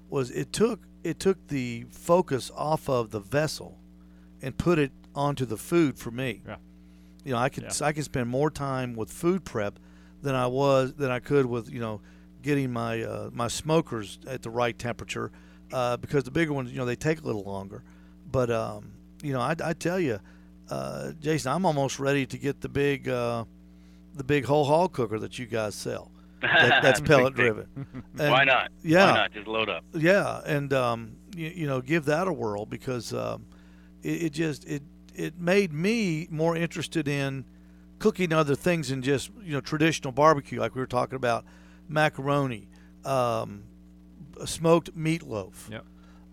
[0.08, 3.78] was it took it took the focus off of the vessel
[4.42, 6.42] and put it onto the food for me.
[6.46, 6.56] Yeah.
[7.24, 7.86] You know, I could Yeah.
[7.86, 9.78] I could spend more time with food prep
[10.22, 12.00] than I was than I could with you know
[12.44, 15.32] getting my uh, my smokers at the right temperature
[15.72, 17.82] uh, because the bigger ones you know they take a little longer.
[18.30, 18.92] But um,
[19.22, 20.20] you know, I, I tell you,
[20.70, 23.44] uh, Jason, I'm almost ready to get the big uh,
[24.14, 26.12] the big whole hog cooker that you guys sell.
[26.42, 27.66] That, that's pellet driven.
[28.18, 28.70] And- Why not?
[28.82, 29.06] Yeah.
[29.12, 29.32] Why not?
[29.32, 29.82] Just load up.
[29.94, 33.46] yeah, and um, you, you know, give that a whirl because um,
[34.02, 34.82] it, it just it
[35.14, 37.44] it made me more interested in
[38.00, 41.44] cooking other things than just you know traditional barbecue, like we were talking about
[41.88, 42.68] macaroni,
[43.04, 43.64] um,
[44.44, 45.84] smoked meatloaf, Yep.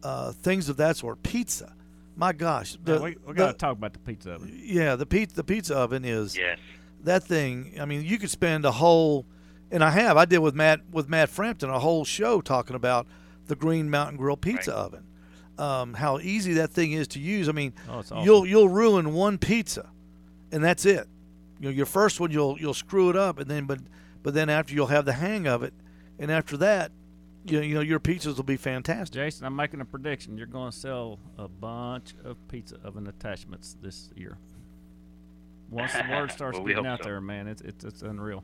[0.04, 1.22] uh, things of that sort.
[1.24, 1.74] Pizza,
[2.16, 4.60] my gosh, the, Yeah, we we got to talk about the pizza oven.
[4.64, 6.60] yeah, the pizza the pizza oven is Yes.
[7.04, 7.78] that thing.
[7.80, 9.26] I mean, you could spend a whole,
[9.72, 10.18] and I have.
[10.18, 13.08] I did with Matt with Matt Frampton a whole show talking about
[13.48, 14.78] the Green Mountain Grill pizza Right.
[14.78, 15.04] oven.
[15.58, 17.48] Um, how easy that thing is to use.
[17.48, 18.20] I mean, Oh, awesome.
[18.20, 19.90] you'll you'll ruin one pizza,
[20.52, 21.08] and that's it.
[21.60, 23.80] You know, your first one you'll you'll screw it up, and then but
[24.24, 25.74] but then after you'll have the hang of it,
[26.20, 26.92] and after that,
[27.46, 29.14] you know, you know your pizzas will be fantastic.
[29.14, 30.38] Jason, I'm making a prediction.
[30.38, 34.38] You're going to sell a bunch of pizza oven attachments this year.
[35.70, 37.10] Once the word starts Well, we getting out so.
[37.10, 38.44] there, man, it's it's, it's unreal.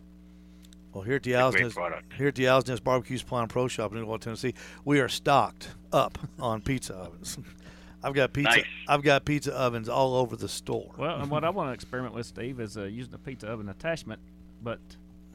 [0.93, 1.77] Well, here at the It's a Owl's Nest,
[2.17, 5.09] here at the Owl's Nest Barbecue Supply and Pro Shop in Newell, Tennessee, we are
[5.09, 7.37] stocked up on pizza ovens.
[8.03, 8.57] I've got pizza.
[8.57, 8.65] Nice.
[8.87, 10.91] I've got pizza ovens all over the store.
[10.97, 13.69] Well, and what I want to experiment with, Steve, is uh, using a pizza oven
[13.69, 14.21] attachment,
[14.63, 14.79] but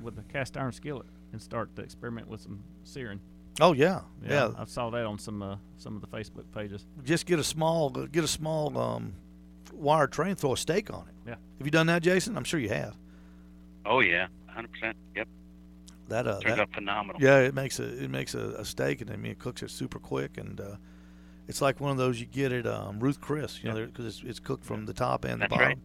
[0.03, 3.21] with a cast iron skillet, and start to experiment with some searing.
[3.61, 4.51] oh yeah, yeah.
[4.57, 6.87] I saw that on some uh, some of the Facebook pages.
[7.05, 9.15] Just get a small, get a small um,
[9.73, 11.15] wire tray and throw a steak on it.
[11.31, 11.35] Yeah.
[11.59, 12.37] Have you done that, Jason?
[12.37, 12.97] I'm sure you have.
[13.85, 14.29] Oh yeah.
[14.57, 14.93] 100%.
[15.17, 15.29] Yep.
[16.09, 17.23] That uh, Turns that, out phenomenal.
[17.23, 19.71] yeah, it makes a it makes a, a steak, and I mean it cooks it
[19.71, 20.77] super quick, and uh,
[21.49, 24.23] it's like one of those you get at um, Ruth Chris, you know, because it's,
[24.25, 25.79] it's cooked from the top and That's the right.
[25.79, 25.83] bottom.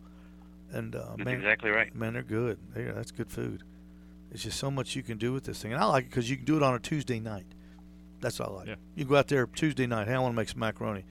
[0.71, 1.95] And uh, That's man, exactly right.
[1.95, 2.59] Man, they're good.
[2.73, 3.63] They that's good food.
[4.37, 6.29] It's just so much you can do with this thing, and I like it because
[6.29, 7.47] you can do it on a Tuesday night.
[8.21, 8.67] That's what I like.
[8.67, 8.75] Yeah.
[8.93, 10.07] You go out there Tuesday night.
[10.07, 11.05] Hey, I want to make some macaroni.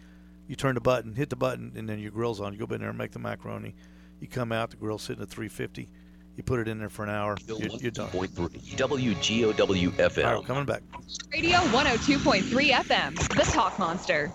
[0.46, 2.52] You turn the button, hit the button, and then your grill's on.
[2.52, 3.74] You go in there and make the macaroni.
[4.20, 5.88] You come out, the grill's sitting at 350.
[6.36, 7.36] You put it in there for an hour.
[7.48, 8.10] You're, you're done.
[8.14, 10.38] All WGOW FM.
[10.38, 10.82] we're coming back.
[11.32, 14.30] Radio 102.3 FM, The Talk Monster.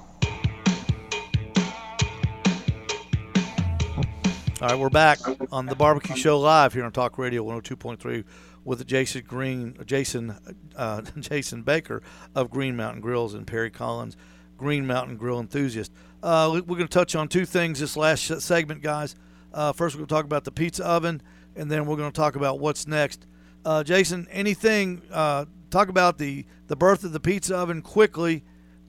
[4.62, 5.20] All right, we're back
[5.52, 8.24] on the Barbecue Show live here on Talk Radio 102.3
[8.64, 10.36] with Jason Green, Jason,
[10.76, 12.04] uh, Jason Baker
[12.36, 14.16] of Green Mountain Grills and Perry Collins,
[14.58, 15.92] Green Mountain Grill enthusiast.
[16.22, 19.16] Uh, we- we're going to touch on two things this last segment, guys.
[19.52, 21.22] Uh, first, we're going to talk about the pizza oven,
[21.56, 23.26] and then we're going to talk about what's next.
[23.66, 25.02] Uh, Jason, anything?
[25.12, 28.44] Uh, talk about the the birth of the pizza oven quickly,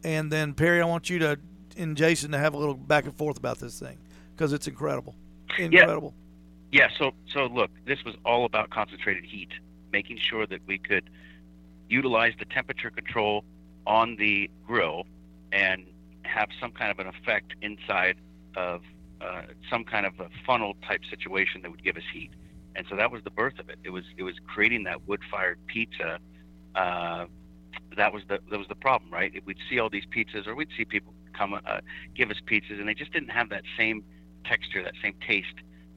[0.05, 1.39] and then Perry, I want you to
[1.79, 3.99] and Jason to have a little back and forth about this thing
[4.37, 5.14] because it's incredible,
[5.59, 6.14] incredible.
[6.70, 9.50] Yeah, so so look, this was all about concentrated heat,
[9.92, 11.11] making sure that we could
[11.88, 13.44] utilize the temperature control
[13.86, 15.05] on the grill
[15.53, 15.84] and
[16.22, 18.16] have some kind of an effect inside
[18.57, 18.80] of
[19.20, 22.30] uh, some kind of a funnel type situation that would give us heat.
[22.74, 23.78] And so that was the birth of it.
[23.84, 26.18] It was it was creating that wood-fired pizza.
[26.74, 27.26] Uh,
[27.96, 29.30] that was the that was the problem, right?
[29.44, 31.80] We'd see all these pizzas, or we'd see people come uh,
[32.14, 34.03] give us pizzas, and they just didn't have that same
[34.45, 35.55] texture, that same taste.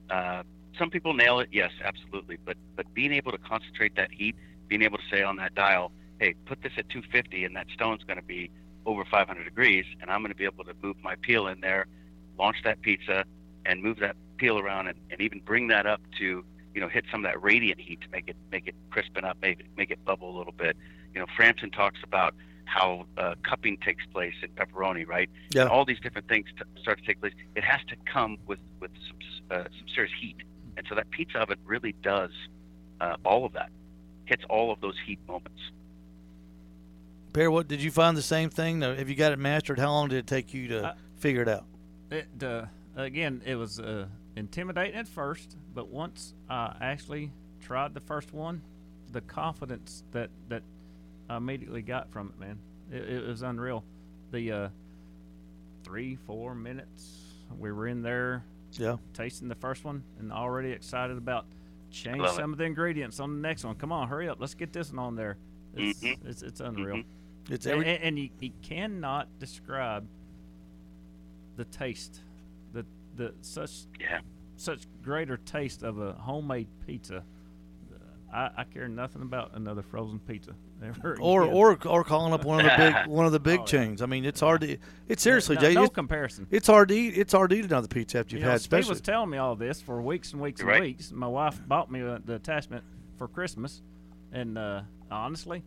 [0.09, 0.43] Uh,
[0.77, 2.37] some people nail it, yes, absolutely.
[2.43, 4.35] But but being able to concentrate that heat,
[4.67, 8.03] being able to say on that dial, hey, put this at 250, and that stone's
[8.03, 8.51] going to be
[8.85, 11.87] over 500 degrees, and I'm going to be able to move my peel in there,
[12.37, 13.25] launch that pizza,
[13.65, 16.43] and move that peel around, and, and even bring that up to
[16.73, 19.37] you know hit some of that radiant heat to make it make it crispen up,
[19.41, 20.75] make it make it bubble a little bit.
[21.13, 22.35] You know, Frampton talks about
[22.65, 25.29] how uh, cupping takes place in pepperoni, right?
[25.51, 25.61] Yeah.
[25.63, 27.33] And all these different things to start to take place.
[27.55, 29.17] It has to come with with some
[29.51, 30.37] uh, some serious heat,
[30.77, 32.31] and so that pizza oven really does
[33.01, 33.69] uh, all of that.
[34.25, 35.61] Hits all of those heat moments.
[37.33, 38.81] Bear, what did you find the same thing?
[38.81, 39.77] Have you got it mastered?
[39.77, 41.65] How long did it take you to Uh, figure it out?
[42.09, 47.99] It uh, again, it was uh, intimidating at first, but once I actually tried the
[47.99, 48.61] first one,
[49.11, 50.63] the confidence that that
[51.29, 52.59] I immediately got from it, man,
[52.91, 53.83] it, it was unreal.
[54.31, 54.69] The uh,
[55.83, 57.21] three, four minutes
[57.57, 58.97] we were in there Yeah.
[59.13, 61.45] tasting the first one and already excited about
[61.91, 62.35] change Love it.
[62.35, 63.75] some of the ingredients on the next one.
[63.75, 65.37] Come on, hurry up, let's get this one on there.
[65.75, 66.25] It's Mhm.
[66.25, 67.03] it's, it's unreal.
[67.49, 70.07] It's And, every, and, and you, you cannot describe
[71.57, 72.21] the taste,
[72.73, 74.19] the the such Yeah.
[74.57, 77.23] such greater taste of a homemade pizza.
[78.33, 80.53] I, I care nothing about another frozen pizza
[80.83, 81.17] ever.
[81.19, 81.55] or again.
[81.55, 84.01] or or calling up one of the big one of the big Oh, chains.
[84.01, 84.77] I mean, it's hard to.
[85.07, 85.73] It's seriously, no, Jay.
[85.73, 86.47] no it's, comparison.
[86.51, 87.17] it's hard to eat.
[87.17, 88.89] It's hard to eat another pizza after you've you know, had, Steve especially.
[88.91, 90.87] was telling me all this for weeks and weeks You're and right.
[90.87, 91.11] weeks.
[91.11, 92.83] My wife bought me uh, the attachment
[93.17, 93.81] for Christmas,
[94.31, 95.63] and uh, honestly,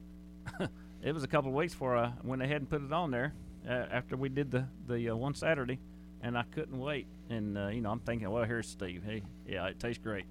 [1.03, 3.35] it was a couple of weeks before I went ahead and put it on there
[3.69, 5.79] uh, after we did the the uh, one Saturday,
[6.23, 7.07] and I couldn't wait.
[7.31, 9.03] And uh, you know, I'm thinking, well, here's Steve.
[9.05, 10.25] Hey, yeah, it tastes great.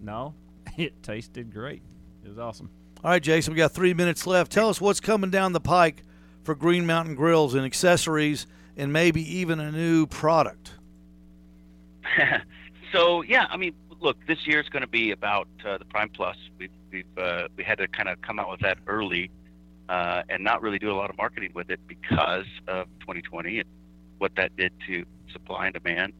[0.00, 0.34] No,
[0.76, 1.82] it tasted great.
[2.24, 2.70] It was awesome.
[3.04, 4.50] All right, Jason, we got three minutes left.
[4.50, 6.02] Tell us what's coming down the pike
[6.42, 8.46] for Green Mountain Grills and accessories,
[8.76, 10.72] and maybe even a new product.
[12.92, 16.08] so yeah, I mean, look, this year is going to be about uh, the Prime
[16.08, 16.36] Plus.
[16.58, 19.30] We've we've uh, we had to kind of come out with that early,
[19.88, 23.68] uh, and not really do a lot of marketing with it because of 2020 and
[24.18, 26.14] what that did to supply and demand.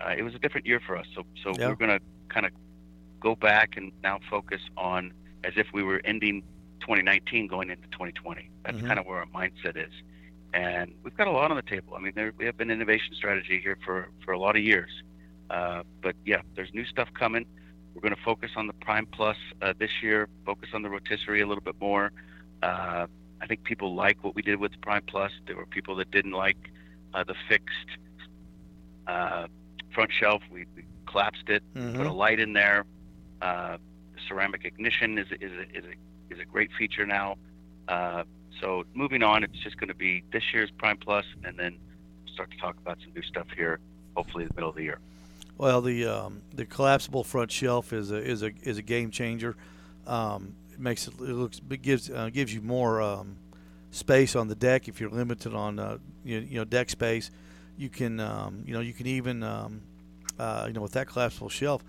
[0.00, 1.68] Uh, it was a different year for us, so so Yeah.
[1.68, 2.52] we're going to kind of
[3.18, 5.12] go back and now focus on
[5.46, 6.42] as if we were ending
[6.80, 8.50] 2019 going into 2020.
[8.64, 8.86] That's Mhm.
[8.86, 9.92] kind of where our mindset is.
[10.52, 11.94] And we've got a lot on the table.
[11.94, 14.90] I mean, there, we have an innovation strategy here for, for a lot of years.
[15.50, 17.44] Uh, but yeah, there's new stuff coming.
[17.94, 21.40] We're going to focus on the Prime Plus uh, this year, focus on the rotisserie
[21.40, 22.12] a little bit more.
[22.62, 23.06] Uh,
[23.40, 25.30] I think people like what we did with the Prime Plus.
[25.46, 26.58] There were people that didn't like
[27.14, 27.90] uh, the fixed
[29.06, 29.46] uh,
[29.94, 30.42] front shelf.
[30.50, 31.96] We, we collapsed it, Mhm.
[31.96, 32.84] put a light in there.
[34.28, 37.36] Ceramic ignition is, is, is, a, is a great feature now.
[37.88, 38.24] Uh,
[38.60, 41.78] so moving on, it's just going to be this year's Prime Plus, and then
[42.32, 43.78] start to talk about some new stuff here,
[44.16, 44.98] hopefully in the middle of the year.
[45.58, 49.56] Well, the um, the collapsible front shelf is a is a is a game changer.
[50.06, 53.36] Um, it makes it, it looks it gives uh, gives you more um,
[53.90, 57.30] space on the deck if you're limited on uh, you, you know deck space.
[57.78, 59.80] You can um, you know you can even um,
[60.38, 61.82] uh, you know with that collapsible shelf.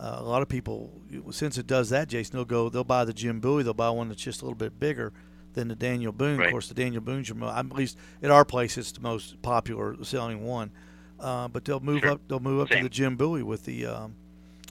[0.00, 0.90] Uh, a lot of people,
[1.30, 4.08] since it does that, Jason, they'll go, they'll buy the Jim Bowie, they'll buy one
[4.08, 5.12] that's just a little bit bigger
[5.52, 6.42] than the Daniel Boone.
[6.42, 9.96] Of course, the Daniel Boone's your, at least at our place, it's the most popular
[10.02, 10.72] selling one.
[11.20, 12.10] Uh, but they'll move Sure.
[12.12, 14.16] up, they'll move up to the Jim Bowie with the, um,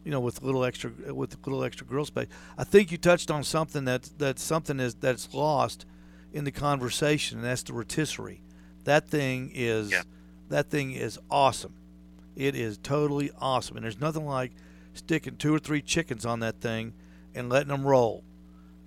[0.03, 2.27] you know, with little extra, with little extra grill space.
[2.57, 5.85] I think you touched on something that that's something is that's lost
[6.33, 8.41] in the conversation, and that's the rotisserie.
[8.83, 10.01] That thing is, Yeah.
[10.49, 11.75] that thing is awesome.
[12.35, 14.51] It is totally awesome, and there's nothing like
[14.93, 16.93] sticking two or three chickens on that thing
[17.35, 18.23] and letting them roll.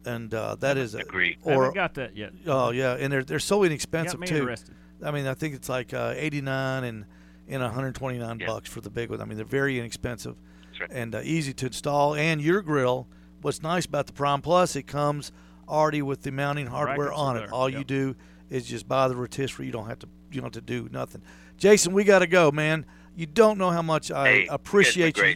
[0.05, 1.37] And uh, that is a, Agree.
[1.45, 2.33] I or haven't got that yet.
[2.47, 4.37] oh yeah, and they're they're so inexpensive got me too.
[4.37, 4.75] interested.
[5.05, 7.05] I mean, I think it's like uh, 89 and
[7.49, 8.47] and 129 Yeah.
[8.47, 9.21] bucks for the big one.
[9.21, 10.37] I mean, they're very inexpensive
[10.69, 10.91] That's right.
[10.93, 12.15] and uh, easy to install.
[12.15, 13.09] And your grill,
[13.43, 15.33] what's nice about the Prime Plus, it comes
[15.69, 17.41] already with the mounting hardware Brackets on it.
[17.41, 18.15] there, All you do
[18.49, 19.67] is just buy the rotisserie.
[19.67, 21.23] You don't have to you don't have to do nothing.
[21.57, 22.87] Jason, we got to go, man.
[23.17, 25.35] You don't know how much I Hey, you guys are appreciate you.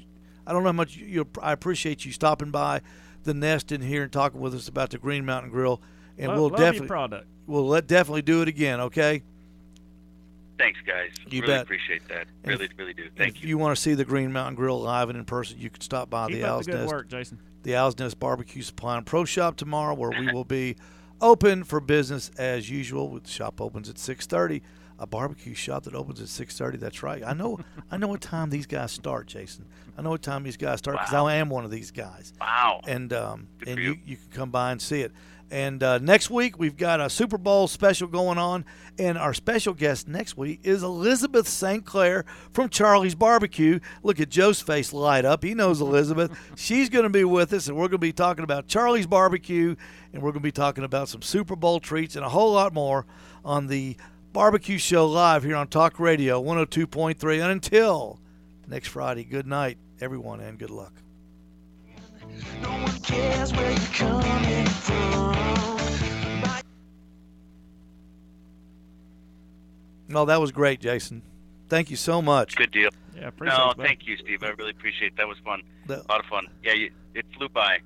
[0.51, 0.55] Great.
[0.55, 1.27] I don't know how much you.
[1.43, 2.81] I appreciate you stopping by
[3.25, 5.81] the nest in here and talking with us about the Green Mountain Grill.
[6.19, 7.27] And Lo- we'll love definitely product.
[7.47, 8.81] we'll let definitely do it again.
[8.81, 9.23] Okay.
[10.59, 11.11] Thanks, guys.
[11.31, 11.63] You really bet.
[11.63, 12.27] appreciate that.
[12.45, 13.05] And Really, if- really do.
[13.05, 13.49] And Thank if you.
[13.51, 16.11] you want to see the Green Mountain Grill live and in person, you can stop
[16.11, 17.39] by Keep the up Owl's the Nest, work, Jason.
[17.63, 20.77] the Owl's Nest Barbecue Supply and Pro Shop tomorrow, where we will be
[21.23, 23.19] open for business as usual.
[23.19, 24.61] The shop opens at 6:30.
[25.01, 26.79] A barbecue shop that opens at 6:30.
[26.79, 27.23] That's right.
[27.27, 27.59] I know.
[27.91, 29.65] I know what time these guys start, Jason.
[29.99, 31.27] I know what time these guys start because Wow.
[31.27, 32.33] I am one of these guys.
[32.41, 32.81] Wow.
[32.87, 33.91] And um, Good and you.
[33.93, 33.99] you.
[34.05, 35.13] you can come by and see it.
[35.53, 38.65] And uh, next week we've got a Super Bowl special going on,
[39.01, 41.85] and our special guest next week is Elizabeth St.
[41.85, 43.81] Clair from Charlie's Barbecue.
[44.05, 45.43] Look at Joe's face light up.
[45.43, 46.31] He knows Elizabeth.
[46.57, 49.75] She's going to be with us, and we're going to be talking about Charlie's Barbecue,
[50.13, 52.73] and we're going to be talking about some Super Bowl treats and a whole lot
[52.73, 53.05] more
[53.45, 53.97] on the
[54.33, 57.43] Barbecue Show live here on Talk Radio 102.3.
[57.43, 58.21] And until
[58.69, 60.93] next Friday, good night, everyone, and good luck.
[70.09, 71.23] No, that was great, Jason.
[71.69, 72.57] Thank you so much.
[72.57, 72.91] Good deal.
[73.17, 73.77] Yeah, appreciate No, it.
[73.77, 74.43] thank you, Steve.
[74.43, 75.17] I really appreciate it.
[75.17, 75.63] That was fun.
[75.87, 76.47] The- A lot of fun.
[76.65, 77.79] Yeah, you, it flew by.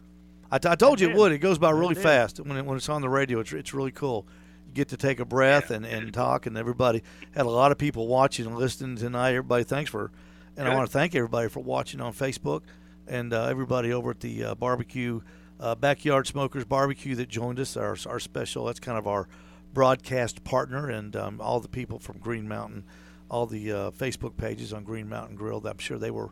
[0.51, 1.33] I, t- I told you It it would.
[1.33, 2.03] It goes by really did.
[2.03, 3.41] fast when, it, when it's on the radio.
[3.41, 4.27] It's, it's really cool.
[4.75, 7.03] Get to take a breath and, and talk, and everybody
[7.33, 9.31] had a lot of people watching and listening tonight.
[9.31, 10.11] Everybody, thanks for,
[10.57, 12.62] and I want to thank everybody for watching on Facebook
[13.07, 15.20] and uh, everybody over at the uh, barbecue,
[15.61, 17.77] uh, Backyard Smokers Barbecue that joined us.
[17.77, 19.29] Our, our special, that's kind of our
[19.72, 22.85] broadcast partner, and um, all the people from Green Mountain,
[23.31, 25.64] all the uh, Facebook pages on Green Mountain Grill.
[25.64, 26.31] I'm sure they were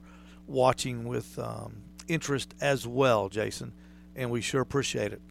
[0.48, 3.72] watching with um, interest as well, Jason,
[4.16, 5.22] and we sure appreciate it.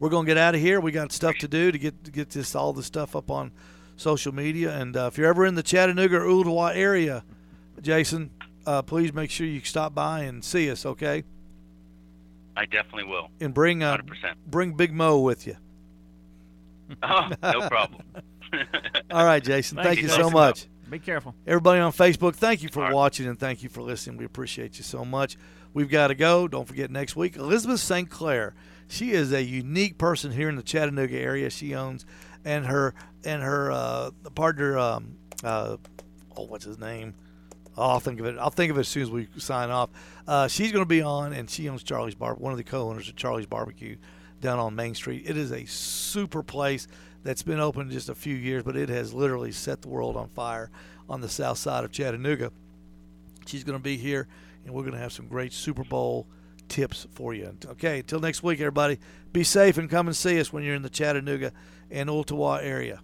[0.00, 0.80] We're gonna get out of here.
[0.80, 3.52] We got stuff to do to get to get this all this stuff up on
[3.96, 4.74] social media.
[4.78, 7.24] And uh, if you're ever in the Chattanooga or Ooltewah area,
[7.82, 8.30] Jason,
[8.66, 11.24] uh, please make sure you stop by and see us, okay?
[12.56, 13.30] I definitely will.
[13.40, 14.34] And bring uh, 100%.
[14.46, 15.56] bring Big Mo with you.
[17.02, 18.02] Oh, no problem.
[19.10, 19.76] All right, Jason.
[19.76, 20.32] Thank thank you, you so Jason.
[20.32, 20.66] much.
[20.90, 21.34] Be careful.
[21.46, 22.94] Everybody on Facebook, thank you for All right.
[22.94, 24.16] watching and thank you for listening.
[24.16, 25.36] We appreciate you so much.
[25.74, 26.48] We've got to go.
[26.48, 28.08] Don't forget next week, Elizabeth St.
[28.08, 28.54] Clair.
[28.88, 31.50] She is a unique person here in the Chattanooga area.
[31.50, 32.06] She owns
[32.44, 34.78] and her and her uh, partner.
[34.78, 35.76] Um, uh,
[36.36, 37.14] oh, what's his name?
[37.76, 38.36] Oh, I'll think of it.
[38.38, 39.90] I'll think of it as soon as we sign off.
[40.26, 43.08] Uh, she's going to be on, and she owns Charlie's Bar, one of the co-owners
[43.08, 43.96] of Charlie's Barbecue
[44.40, 45.24] down on Main Street.
[45.26, 46.88] It is a super place
[47.22, 50.28] that's been open just a few years, but it has literally set the world on
[50.28, 50.70] fire
[51.08, 52.50] on the south side of Chattanooga.
[53.46, 54.26] She's going to be here,
[54.64, 56.26] and we're going to have some great Super Bowl
[56.68, 57.56] tips for you.
[57.66, 58.98] Okay, until next week, everybody,
[59.32, 61.52] be safe and come and see us when you're in the Chattanooga
[61.90, 63.00] and Ooltewah area.